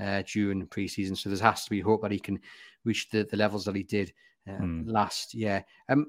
uh, 0.00 0.22
during 0.26 0.66
pre-season, 0.66 1.14
so 1.14 1.30
there 1.30 1.38
has 1.38 1.64
to 1.64 1.70
be 1.70 1.80
hope 1.80 2.02
that 2.02 2.10
he 2.10 2.18
can 2.18 2.40
reach 2.84 3.08
the, 3.10 3.24
the 3.24 3.36
levels 3.36 3.64
that 3.66 3.76
he 3.76 3.82
did 3.82 4.12
uh, 4.48 4.52
mm. 4.52 4.84
last 4.86 5.34
year. 5.34 5.64
Um, 5.88 6.06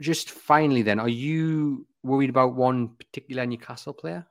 just 0.00 0.30
finally, 0.30 0.82
then, 0.82 0.98
are 0.98 1.08
you 1.08 1.86
worried 2.02 2.30
about 2.30 2.54
one 2.54 2.88
particular 2.88 3.46
Newcastle 3.46 3.92
player? 3.92 4.26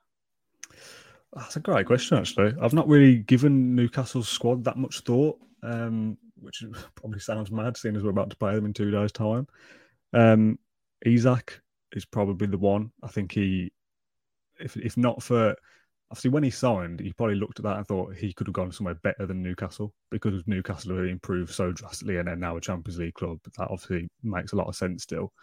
That's 1.34 1.56
a 1.56 1.60
great 1.60 1.86
question, 1.86 2.18
actually. 2.18 2.54
I've 2.60 2.74
not 2.74 2.88
really 2.88 3.18
given 3.18 3.76
Newcastle's 3.76 4.28
squad 4.28 4.64
that 4.64 4.78
much 4.78 5.02
thought, 5.02 5.40
um, 5.62 6.18
which 6.40 6.64
probably 6.96 7.20
sounds 7.20 7.52
mad, 7.52 7.78
seeing 7.78 7.96
as 7.96 8.04
we're 8.04 8.10
about 8.10 8.32
to 8.32 8.36
play 8.36 8.56
them 8.56 8.66
in 8.66 8.74
two 8.74 8.92
days' 8.92 9.12
time. 9.12 9.48
Um, 10.14 10.58
Isak 11.06 11.62
is 11.94 12.06
probably 12.06 12.48
the 12.48 12.58
one. 12.58 12.92
I 13.04 13.08
think 13.08 13.32
he, 13.32 13.72
if 14.60 14.78
if 14.78 14.98
not 14.98 15.24
for, 15.24 15.56
obviously 16.12 16.32
when 16.32 16.44
he 16.44 16.50
signed, 16.50 17.00
he 17.00 17.14
probably 17.14 17.36
looked 17.36 17.60
at 17.60 17.64
that 17.64 17.78
and 17.78 17.88
thought 17.88 18.16
he 18.16 18.34
could 18.34 18.48
have 18.48 18.54
gone 18.54 18.72
somewhere 18.72 18.96
better 18.96 19.26
than 19.26 19.44
Newcastle 19.44 19.94
because 20.10 20.44
Newcastle 20.48 20.98
have 20.98 21.06
improved 21.06 21.54
so 21.54 21.72
drastically 21.72 22.18
and 22.18 22.28
they're 22.28 22.36
now 22.36 22.58
a 22.58 22.62
Champions 22.62 23.00
League 23.00 23.14
club. 23.14 23.40
That 23.58 23.70
obviously 23.70 24.10
makes 24.24 24.54
a 24.54 24.56
lot 24.56 24.68
of 24.68 24.76
sense 24.76 25.04
still. 25.04 25.34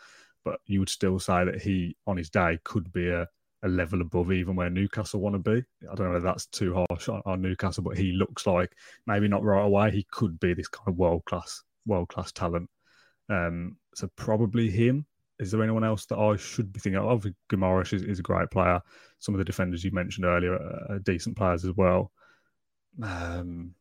But 0.45 0.61
you 0.67 0.79
would 0.79 0.89
still 0.89 1.19
say 1.19 1.45
that 1.45 1.61
he, 1.61 1.97
on 2.07 2.17
his 2.17 2.31
day, 2.31 2.59
could 2.63 2.93
be 2.93 3.09
a, 3.09 3.27
a 3.65 3.69
level 3.69 4.01
above 4.01 4.31
even 4.31 4.55
where 4.55 4.71
Newcastle 4.71 5.21
want 5.21 5.35
to 5.35 5.39
be. 5.39 5.65
I 5.91 5.95
don't 5.97 6.11
know 6.11 6.19
if 6.19 6.23
that's 6.23 6.47
too 6.47 6.85
harsh 6.89 7.09
on, 7.09 7.21
on 7.27 7.43
Newcastle, 7.43 7.83
but 7.83 7.99
he 7.99 8.13
looks 8.13 8.47
like 8.47 8.73
maybe 9.07 9.27
not 9.27 9.43
right 9.43 9.65
away. 9.65 9.91
He 9.91 10.07
could 10.13 10.39
be 10.39 10.55
this 10.55 10.69
kind 10.69 10.89
of 10.89 10.97
world 10.97 11.25
class, 11.25 11.65
world 11.85 12.09
class 12.09 12.31
talent. 12.31 12.71
Um, 13.29 13.77
so 13.95 14.09
probably 14.15 14.71
him 14.71 15.05
is 15.39 15.51
there 15.51 15.63
anyone 15.63 15.85
else 15.85 16.07
that 16.07 16.19
I 16.19 16.37
should 16.37 16.73
be 16.73 16.81
thinking 16.81 16.99
of? 16.99 17.07
Obviously, 17.07 17.37
Guimaraes 17.51 17.93
is, 17.93 18.03
is, 18.03 18.19
a 18.19 18.23
great 18.23 18.51
player. 18.51 18.81
Some 19.19 19.35
of 19.35 19.39
the 19.39 19.45
defenders 19.45 19.85
you 19.85 19.91
mentioned 19.91 20.25
earlier 20.25 20.55
are, 20.55 20.95
are 20.95 20.99
decent 21.01 21.37
players 21.37 21.65
as 21.65 21.73
well. 21.77 22.11
Um, 23.03 23.75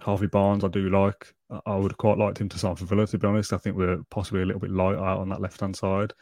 Harvey 0.00 0.26
Barnes, 0.26 0.64
I 0.64 0.68
do 0.68 0.90
like. 0.90 1.34
I 1.66 1.76
would 1.76 1.92
have 1.92 1.98
quite 1.98 2.18
liked 2.18 2.40
him 2.40 2.48
to 2.50 2.58
sign 2.58 2.76
for 2.76 2.84
Villa, 2.84 3.06
to 3.06 3.18
be 3.18 3.26
honest. 3.26 3.52
I 3.52 3.58
think 3.58 3.76
we're 3.76 4.02
possibly 4.10 4.42
a 4.42 4.46
little 4.46 4.60
bit 4.60 4.70
light 4.70 4.96
out 4.96 5.20
on 5.20 5.28
that 5.30 5.40
left 5.40 5.60
hand 5.60 5.76
side. 5.76 6.12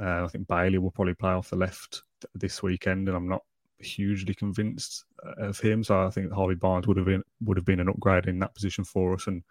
Uh, 0.00 0.24
I 0.24 0.28
think 0.28 0.46
Bailey 0.46 0.78
will 0.78 0.92
probably 0.92 1.14
play 1.14 1.32
off 1.32 1.50
the 1.50 1.56
left 1.56 2.02
this 2.34 2.62
weekend, 2.62 3.08
and 3.08 3.16
I'm 3.16 3.28
not 3.28 3.42
hugely 3.80 4.34
convinced 4.34 5.04
of 5.38 5.58
him. 5.58 5.82
So 5.84 6.06
I 6.06 6.10
think 6.10 6.32
Harvey 6.32 6.54
Barnes 6.54 6.86
would 6.86 6.96
have 6.96 7.06
been 7.06 7.24
would 7.42 7.56
have 7.56 7.66
been 7.66 7.80
an 7.80 7.88
upgrade 7.88 8.26
in 8.26 8.38
that 8.38 8.54
position 8.54 8.84
for 8.84 9.14
us. 9.14 9.26
And 9.26 9.42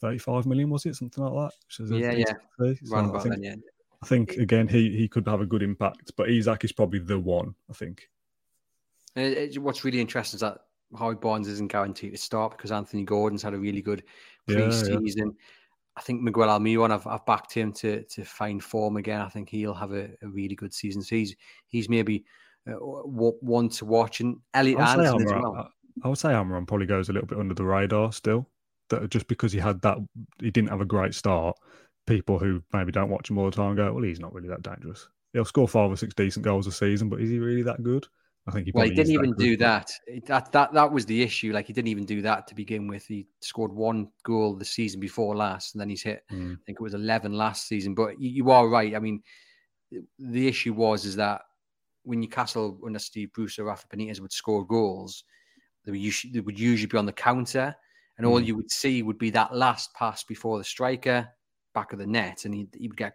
35 0.00 0.46
million 0.46 0.70
was 0.70 0.86
it 0.86 0.96
something 0.96 1.22
like 1.22 1.52
that? 1.52 1.94
yeah, 1.94 2.12
yeah. 2.12 2.32
So 2.58 2.74
I 2.94 3.18
think, 3.20 3.34
then, 3.34 3.42
yeah. 3.42 3.54
I 4.02 4.06
think 4.06 4.32
again 4.32 4.66
he 4.66 4.96
he 4.96 5.08
could 5.08 5.26
have 5.28 5.40
a 5.40 5.46
good 5.46 5.62
impact, 5.62 6.12
but 6.16 6.30
Isak 6.30 6.64
is 6.64 6.72
probably 6.72 7.00
the 7.00 7.18
one. 7.18 7.54
I 7.68 7.74
think. 7.74 8.08
It, 9.16 9.58
what's 9.58 9.84
really 9.84 10.00
interesting 10.00 10.36
is 10.36 10.40
that 10.40 10.58
Harvey 10.94 11.18
Barnes 11.20 11.48
isn't 11.48 11.70
guaranteed 11.70 12.12
to 12.12 12.18
start 12.18 12.56
because 12.56 12.72
Anthony 12.72 13.04
Gordon's 13.04 13.42
had 13.42 13.54
a 13.54 13.58
really 13.58 13.82
good 13.82 14.04
pre-season. 14.46 15.02
Yeah, 15.04 15.24
yeah. 15.24 15.30
I 15.96 16.00
think 16.02 16.22
Miguel 16.22 16.48
Almiron, 16.48 16.92
I've, 16.92 17.06
I've 17.06 17.26
backed 17.26 17.52
him 17.52 17.72
to 17.74 18.02
to 18.04 18.24
find 18.24 18.62
form 18.62 18.96
again. 18.96 19.20
I 19.20 19.28
think 19.28 19.48
he'll 19.50 19.74
have 19.74 19.92
a, 19.92 20.10
a 20.22 20.28
really 20.28 20.54
good 20.54 20.72
season. 20.72 21.02
So 21.02 21.16
he's 21.16 21.36
he's 21.68 21.88
maybe 21.88 22.24
uh, 22.66 22.74
one 22.74 23.68
to 23.70 23.84
watch. 23.84 24.20
And 24.20 24.38
Elliot 24.54 24.80
Anderson 24.80 25.22
as 25.22 25.32
well. 25.32 25.70
I 26.02 26.08
would 26.08 26.18
say 26.18 26.30
Almiron 26.30 26.66
probably 26.66 26.86
goes 26.86 27.08
a 27.08 27.12
little 27.12 27.26
bit 27.26 27.38
under 27.38 27.54
the 27.54 27.64
radar 27.64 28.12
still. 28.12 28.48
That 28.88 29.10
just 29.10 29.26
because 29.26 29.52
he 29.52 29.58
had 29.58 29.82
that, 29.82 29.98
he 30.38 30.50
didn't 30.50 30.70
have 30.70 30.80
a 30.80 30.86
great 30.86 31.14
start 31.14 31.56
people 32.10 32.40
who 32.40 32.60
maybe 32.72 32.90
don't 32.90 33.08
watch 33.08 33.30
him 33.30 33.38
all 33.38 33.44
the 33.44 33.56
time 33.56 33.76
go, 33.76 33.92
well, 33.92 34.02
he's 34.02 34.18
not 34.18 34.34
really 34.34 34.48
that 34.48 34.62
dangerous. 34.62 35.08
He'll 35.32 35.44
score 35.44 35.68
five 35.68 35.90
or 35.90 35.96
six 35.96 36.12
decent 36.12 36.44
goals 36.44 36.66
a 36.66 36.72
season, 36.72 37.08
but 37.08 37.20
is 37.20 37.30
he 37.30 37.38
really 37.38 37.62
that 37.62 37.82
good? 37.84 38.06
I 38.48 38.50
think 38.50 38.66
he. 38.66 38.72
Well, 38.74 38.84
he 38.84 38.94
didn't 38.94 39.12
even 39.12 39.32
do 39.34 39.56
that. 39.58 39.92
That 40.26 40.50
that 40.50 40.72
that 40.72 40.92
was 40.92 41.06
the 41.06 41.22
issue. 41.22 41.52
Like 41.52 41.66
he 41.66 41.72
didn't 41.72 41.88
even 41.88 42.04
do 42.04 42.20
that 42.22 42.48
to 42.48 42.54
begin 42.54 42.88
with. 42.88 43.06
He 43.06 43.28
scored 43.40 43.72
one 43.72 44.08
goal 44.24 44.56
the 44.56 44.64
season 44.64 44.98
before 44.98 45.36
last, 45.36 45.74
and 45.74 45.80
then 45.80 45.88
he's 45.88 46.02
hit. 46.02 46.24
Mm. 46.32 46.54
I 46.54 46.58
think 46.66 46.78
it 46.80 46.82
was 46.82 46.94
eleven 46.94 47.34
last 47.34 47.68
season. 47.68 47.94
But 47.94 48.20
you, 48.20 48.30
you, 48.30 48.50
are 48.50 48.68
right. 48.68 48.96
I 48.96 48.98
mean, 48.98 49.22
the 50.18 50.48
issue 50.48 50.72
was 50.72 51.04
is 51.04 51.14
that 51.16 51.42
when 52.02 52.20
Newcastle 52.20 52.80
under 52.84 52.98
Steve 52.98 53.32
Bruce 53.34 53.58
or 53.58 53.64
Rafa 53.64 53.86
Benitez 53.86 54.20
would 54.20 54.32
score 54.32 54.66
goals, 54.66 55.22
they 55.84 55.92
would 55.92 56.00
usually 56.00 56.32
they 56.32 56.40
would 56.40 56.58
usually 56.58 56.88
be 56.88 56.98
on 56.98 57.06
the 57.06 57.12
counter, 57.12 57.76
and 58.18 58.26
mm. 58.26 58.30
all 58.30 58.40
you 58.40 58.56
would 58.56 58.70
see 58.70 59.02
would 59.02 59.18
be 59.18 59.30
that 59.30 59.54
last 59.54 59.94
pass 59.94 60.24
before 60.24 60.58
the 60.58 60.64
striker 60.64 61.28
back 61.80 61.92
of 61.94 61.98
the 61.98 62.06
net, 62.06 62.44
and 62.44 62.54
he 62.54 62.68
he 62.76 62.88
would 62.88 62.96
get 62.96 63.14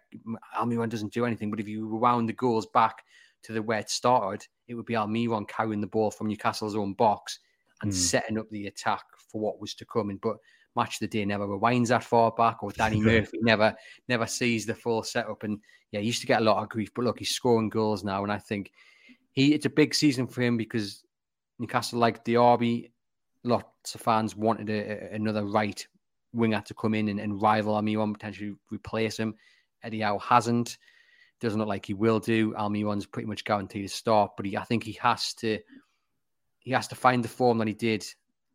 Almiron 0.58 0.88
doesn't 0.88 1.12
do 1.12 1.24
anything. 1.24 1.50
But 1.50 1.60
if 1.60 1.68
you 1.68 1.86
rewound 1.88 2.28
the 2.28 2.32
goals 2.32 2.66
back 2.66 3.04
to 3.44 3.52
the 3.52 3.62
where 3.62 3.78
it 3.78 3.90
started, 3.90 4.46
it 4.66 4.74
would 4.74 4.86
be 4.86 4.94
Almiron 4.94 5.48
carrying 5.48 5.80
the 5.80 5.86
ball 5.86 6.10
from 6.10 6.26
Newcastle's 6.26 6.74
own 6.74 6.94
box 6.94 7.38
and 7.82 7.92
mm. 7.92 7.94
setting 7.94 8.38
up 8.38 8.50
the 8.50 8.66
attack 8.66 9.04
for 9.30 9.40
what 9.40 9.60
was 9.60 9.74
to 9.74 9.84
come. 9.84 10.10
And 10.10 10.20
but 10.20 10.36
match 10.74 10.96
of 10.96 11.00
the 11.00 11.06
day 11.06 11.24
never 11.24 11.46
rewinds 11.46 11.88
that 11.88 12.02
far 12.02 12.32
back, 12.32 12.62
or 12.62 12.72
Danny 12.72 13.00
Murphy 13.10 13.38
never 13.40 13.74
never 14.08 14.26
sees 14.26 14.66
the 14.66 14.74
full 14.74 15.02
setup. 15.04 15.44
And 15.44 15.60
yeah, 15.92 16.00
he 16.00 16.06
used 16.06 16.22
to 16.22 16.26
get 16.26 16.40
a 16.40 16.44
lot 16.44 16.62
of 16.62 16.68
grief, 16.68 16.90
but 16.94 17.04
look, 17.04 17.20
he's 17.20 17.30
scoring 17.30 17.68
goals 17.68 18.02
now, 18.02 18.24
and 18.24 18.32
I 18.32 18.38
think 18.38 18.72
he 19.32 19.54
it's 19.54 19.66
a 19.66 19.70
big 19.70 19.94
season 19.94 20.26
for 20.26 20.42
him 20.42 20.56
because 20.56 21.04
Newcastle 21.58 22.00
like 22.00 22.24
Diaby. 22.24 22.90
Lots 23.44 23.94
of 23.94 24.00
fans 24.00 24.34
wanted 24.34 24.68
a, 24.70 25.12
a, 25.12 25.14
another 25.14 25.44
right 25.44 25.86
winger 26.36 26.62
to 26.66 26.74
come 26.74 26.94
in 26.94 27.08
and, 27.08 27.20
and 27.20 27.40
rival 27.40 27.74
Almiron, 27.74 28.12
potentially 28.12 28.54
replace 28.70 29.18
him. 29.18 29.34
Eddie 29.82 30.00
Howe 30.00 30.18
hasn't. 30.18 30.78
Doesn't 31.40 31.58
look 31.58 31.68
like 31.68 31.84
he 31.84 31.94
will 31.94 32.18
do. 32.18 32.52
Almiron's 32.54 33.04
pretty 33.04 33.28
much 33.28 33.44
guaranteed 33.44 33.86
to 33.86 33.94
start, 33.94 34.32
but 34.36 34.46
he, 34.46 34.56
I 34.56 34.64
think 34.64 34.84
he 34.84 34.92
has 35.02 35.34
to 35.34 35.58
he 36.60 36.72
has 36.72 36.88
to 36.88 36.94
find 36.94 37.22
the 37.22 37.28
form 37.28 37.58
that 37.58 37.68
he 37.68 37.74
did 37.74 38.04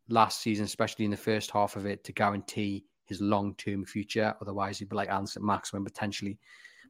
last 0.08 0.40
season, 0.40 0.64
especially 0.64 1.04
in 1.04 1.10
the 1.10 1.16
first 1.16 1.50
half 1.50 1.76
of 1.76 1.86
it, 1.86 2.04
to 2.04 2.12
guarantee 2.12 2.84
his 3.06 3.20
long 3.20 3.54
term 3.54 3.84
future. 3.84 4.34
Otherwise, 4.40 4.78
he'd 4.78 4.88
be 4.88 4.96
like 4.96 5.08
Allan 5.08 5.26
Saint-Maximin 5.26 5.84
potentially 5.84 6.38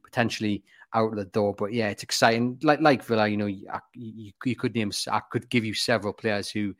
potentially 0.03 0.63
out 0.93 1.11
of 1.11 1.17
the 1.17 1.25
door. 1.25 1.53
But 1.57 1.73
yeah, 1.73 1.89
it's 1.89 2.03
exciting. 2.03 2.59
Like 2.63 2.81
like 2.81 3.03
Villa, 3.03 3.27
you 3.27 3.37
know, 3.37 3.45
you, 3.45 3.67
you, 3.93 4.31
you 4.43 4.55
could 4.55 4.75
name 4.75 4.91
I 5.11 5.21
could 5.31 5.49
give 5.49 5.63
you 5.63 5.73
several 5.73 6.13
players 6.13 6.49
who 6.49 6.75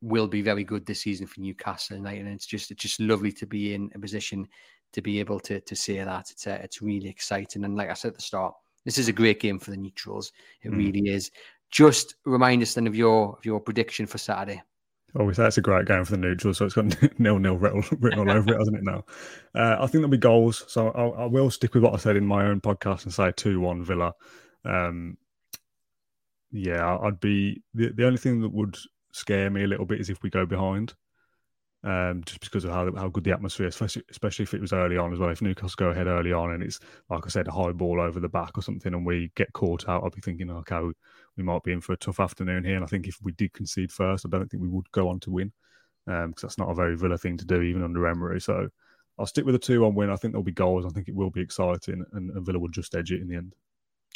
will 0.00 0.26
be 0.26 0.42
very 0.42 0.64
good 0.64 0.86
this 0.86 1.00
season 1.00 1.26
for 1.26 1.40
Newcastle 1.40 1.96
United, 1.96 2.26
and 2.26 2.34
it's 2.34 2.46
just 2.46 2.70
it's 2.70 2.82
just 2.82 3.00
lovely 3.00 3.32
to 3.32 3.46
be 3.46 3.74
in 3.74 3.90
a 3.94 3.98
position 3.98 4.46
to 4.92 5.02
be 5.02 5.20
able 5.20 5.40
to 5.40 5.60
to 5.60 5.76
say 5.76 6.02
that. 6.02 6.30
It's 6.30 6.46
uh, 6.46 6.58
it's 6.62 6.82
really 6.82 7.08
exciting, 7.08 7.64
and 7.64 7.76
like 7.76 7.90
I 7.90 7.94
said 7.94 8.08
at 8.08 8.16
the 8.16 8.22
start, 8.22 8.54
this 8.84 8.98
is 8.98 9.08
a 9.08 9.12
great 9.12 9.40
game 9.40 9.58
for 9.58 9.70
the 9.70 9.76
neutrals. 9.76 10.32
It 10.62 10.70
mm. 10.70 10.78
really 10.78 11.10
is. 11.10 11.30
Just 11.70 12.14
remind 12.24 12.62
us 12.62 12.74
then 12.74 12.86
of 12.86 12.96
your 12.96 13.36
of 13.36 13.44
your 13.44 13.60
prediction 13.60 14.06
for 14.06 14.18
Saturday. 14.18 14.62
Oh, 15.14 15.30
that's 15.30 15.56
a 15.56 15.62
great 15.62 15.86
game 15.86 16.04
for 16.04 16.12
the 16.12 16.18
neutrals. 16.18 16.58
So 16.58 16.66
it's 16.66 16.74
got 16.74 16.96
nil 17.18 17.38
nil 17.38 17.56
written, 17.56 17.82
written 17.98 18.20
all 18.20 18.30
over 18.30 18.54
it, 18.54 18.58
hasn't 18.58 18.76
it? 18.76 18.84
Now, 18.84 19.04
uh, 19.54 19.76
I 19.78 19.80
think 19.80 19.92
there'll 19.94 20.08
be 20.08 20.18
goals. 20.18 20.64
So 20.68 20.90
I'll, 20.90 21.14
I 21.14 21.24
will 21.24 21.50
stick 21.50 21.74
with 21.74 21.82
what 21.82 21.94
I 21.94 21.96
said 21.96 22.16
in 22.16 22.26
my 22.26 22.46
own 22.46 22.60
podcast 22.60 23.04
and 23.04 23.12
say 23.12 23.32
two 23.36 23.60
one 23.60 23.84
Villa. 23.84 24.12
Um, 24.64 25.16
yeah, 26.50 26.98
I'd 26.98 27.20
be 27.20 27.62
the 27.74 27.92
the 27.92 28.06
only 28.06 28.18
thing 28.18 28.40
that 28.42 28.52
would 28.52 28.76
scare 29.18 29.50
me 29.50 29.64
a 29.64 29.66
little 29.66 29.86
bit 29.86 30.00
is 30.00 30.10
if 30.10 30.22
we 30.22 30.30
go 30.30 30.46
behind 30.46 30.94
um, 31.84 32.22
just 32.24 32.40
because 32.40 32.64
of 32.64 32.72
how 32.72 32.92
how 32.96 33.08
good 33.08 33.24
the 33.24 33.32
atmosphere, 33.32 33.66
especially 33.66 34.02
especially 34.10 34.42
if 34.42 34.54
it 34.54 34.60
was 34.60 34.72
early 34.72 34.96
on 34.96 35.12
as 35.12 35.18
well. 35.18 35.30
If 35.30 35.42
Newcastle 35.42 35.76
go 35.76 35.90
ahead 35.90 36.06
early 36.06 36.32
on 36.32 36.52
and 36.52 36.62
it's 36.62 36.80
like 37.08 37.24
I 37.24 37.28
said, 37.28 37.46
a 37.46 37.52
high 37.52 37.72
ball 37.72 38.00
over 38.00 38.18
the 38.18 38.28
back 38.28 38.58
or 38.58 38.62
something, 38.62 38.92
and 38.92 39.06
we 39.06 39.30
get 39.36 39.52
caught 39.52 39.88
out, 39.88 40.02
I'll 40.02 40.10
be 40.10 40.20
thinking, 40.20 40.50
okay, 40.50 40.80
we, 40.80 40.92
we 41.36 41.44
might 41.44 41.62
be 41.62 41.72
in 41.72 41.80
for 41.80 41.92
a 41.92 41.96
tough 41.96 42.20
afternoon 42.20 42.64
here. 42.64 42.74
And 42.74 42.84
I 42.84 42.88
think 42.88 43.06
if 43.06 43.16
we 43.22 43.32
did 43.32 43.52
concede 43.52 43.92
first, 43.92 44.26
I 44.26 44.28
don't 44.28 44.50
think 44.50 44.62
we 44.62 44.68
would 44.68 44.90
go 44.90 45.08
on 45.08 45.20
to 45.20 45.30
win 45.30 45.52
because 46.04 46.24
um, 46.24 46.34
that's 46.42 46.58
not 46.58 46.70
a 46.70 46.74
very 46.74 46.96
Villa 46.96 47.16
thing 47.16 47.36
to 47.36 47.44
do, 47.44 47.62
even 47.62 47.84
under 47.84 48.06
Emery. 48.08 48.40
So 48.40 48.68
I'll 49.18 49.26
stick 49.26 49.44
with 49.44 49.54
a 49.54 49.58
two-one 49.58 49.94
win. 49.94 50.10
I 50.10 50.16
think 50.16 50.32
there'll 50.32 50.42
be 50.42 50.52
goals. 50.52 50.84
I 50.84 50.88
think 50.88 51.08
it 51.08 51.14
will 51.14 51.30
be 51.30 51.42
exciting, 51.42 52.04
and, 52.12 52.30
and 52.30 52.44
Villa 52.44 52.58
will 52.58 52.68
just 52.68 52.94
edge 52.94 53.12
it 53.12 53.20
in 53.20 53.28
the 53.28 53.36
end. 53.36 53.54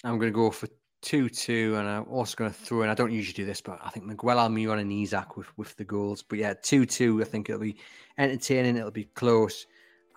I'm 0.03 0.19
going 0.19 0.33
to 0.33 0.37
go 0.37 0.51
for 0.51 0.69
2 1.03 1.29
2. 1.29 1.77
And 1.77 1.89
I'm 1.89 2.05
also 2.05 2.37
going 2.37 2.51
to 2.51 2.57
throw 2.57 2.83
in, 2.83 2.89
I 2.89 2.95
don't 2.95 3.13
usually 3.13 3.35
do 3.35 3.45
this, 3.45 3.61
but 3.61 3.79
I 3.85 3.91
think 3.91 4.07
Miguel 4.07 4.37
Almiron 4.37 4.81
and 4.81 4.93
Isak 4.93 5.37
with, 5.37 5.47
with 5.59 5.77
the 5.77 5.85
goals. 5.85 6.23
But 6.23 6.39
yeah, 6.39 6.55
2 6.55 6.87
2. 6.87 7.21
I 7.21 7.25
think 7.25 7.49
it'll 7.49 7.61
be 7.61 7.77
entertaining. 8.19 8.77
It'll 8.77 8.91
be 8.91 9.05
close. 9.15 9.67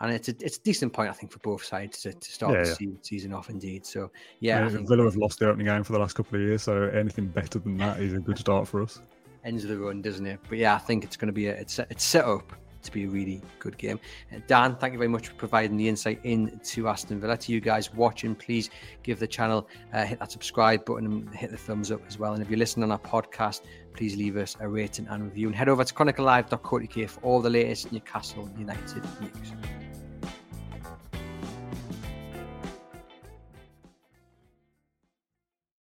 And 0.02 0.12
it's 0.12 0.28
a, 0.28 0.36
it's 0.40 0.58
a 0.58 0.62
decent 0.62 0.92
point, 0.92 1.10
I 1.10 1.14
think, 1.14 1.32
for 1.32 1.40
both 1.40 1.64
sides 1.64 2.02
to, 2.02 2.12
to 2.12 2.32
start 2.32 2.54
yeah, 2.54 2.64
the 2.64 2.78
yeah. 2.82 2.96
season 3.02 3.34
off, 3.34 3.50
indeed. 3.50 3.86
So, 3.86 4.12
yeah. 4.42 4.68
yeah 4.68 4.80
Villa 4.82 5.06
have 5.06 5.16
lost 5.16 5.40
the 5.40 5.48
opening 5.48 5.68
game 5.68 5.84
for 5.84 5.94
the 5.94 6.00
last 6.00 6.14
couple 6.14 6.36
of 6.36 6.42
years. 6.42 6.64
So, 6.64 6.84
anything 6.84 7.28
better 7.28 7.60
than 7.60 7.78
that 7.78 8.02
is 8.02 8.14
a 8.14 8.20
good 8.20 8.38
start 8.38 8.68
for 8.68 8.82
us. 8.82 9.00
Ends 9.46 9.64
of 9.64 9.70
the 9.70 9.78
run, 9.78 10.02
doesn't 10.02 10.26
it? 10.26 10.40
But 10.50 10.58
yeah, 10.58 10.76
I 10.76 10.80
think 10.80 11.06
it's 11.06 11.16
going 11.16 11.28
to 11.28 11.34
be 11.34 11.48
a, 11.48 11.54
it's, 11.54 11.80
it's 11.80 12.04
set 12.04 12.26
up 12.26 12.52
to 12.86 12.92
be 12.92 13.06
a 13.06 13.08
really 13.08 13.42
good 13.60 13.78
game. 13.78 14.00
Uh, 14.34 14.40
Dan, 14.48 14.76
thank 14.76 14.94
you 14.94 15.00
very 15.00 15.10
much 15.10 15.28
for 15.28 15.36
providing 15.36 15.78
the 15.78 15.88
insight 15.88 16.20
into 16.24 16.88
Aston 16.88 17.20
Villa. 17.20 17.38
To 17.38 17.52
you 17.52 17.60
guys 17.60 17.94
watching, 17.94 18.36
please 18.36 18.70
give 19.04 19.20
the 19.20 19.28
channel, 19.28 19.68
uh, 19.94 20.06
hit 20.06 20.20
that 20.20 20.32
subscribe 20.32 20.86
button 20.86 21.06
and 21.06 21.36
hit 21.36 21.52
the 21.52 21.58
thumbs 21.58 21.92
up 21.92 22.02
as 22.08 22.18
well. 22.18 22.34
And 22.34 22.42
if 22.42 22.50
you're 22.50 22.60
listening 22.60 22.84
on 22.84 22.92
our 22.92 23.00
podcast, 23.00 23.62
please 23.94 24.16
leave 24.16 24.38
us 24.38 24.56
a 24.60 24.68
rating 24.68 25.08
and 25.10 25.24
review. 25.24 25.48
And 25.48 25.56
head 25.56 25.70
over 25.70 25.84
to 25.84 25.94
chroniclelive.co.uk 25.94 27.10
for 27.10 27.20
all 27.22 27.42
the 27.42 27.50
latest 27.50 27.92
Newcastle 27.92 28.50
United 28.58 29.04
news. 29.22 29.85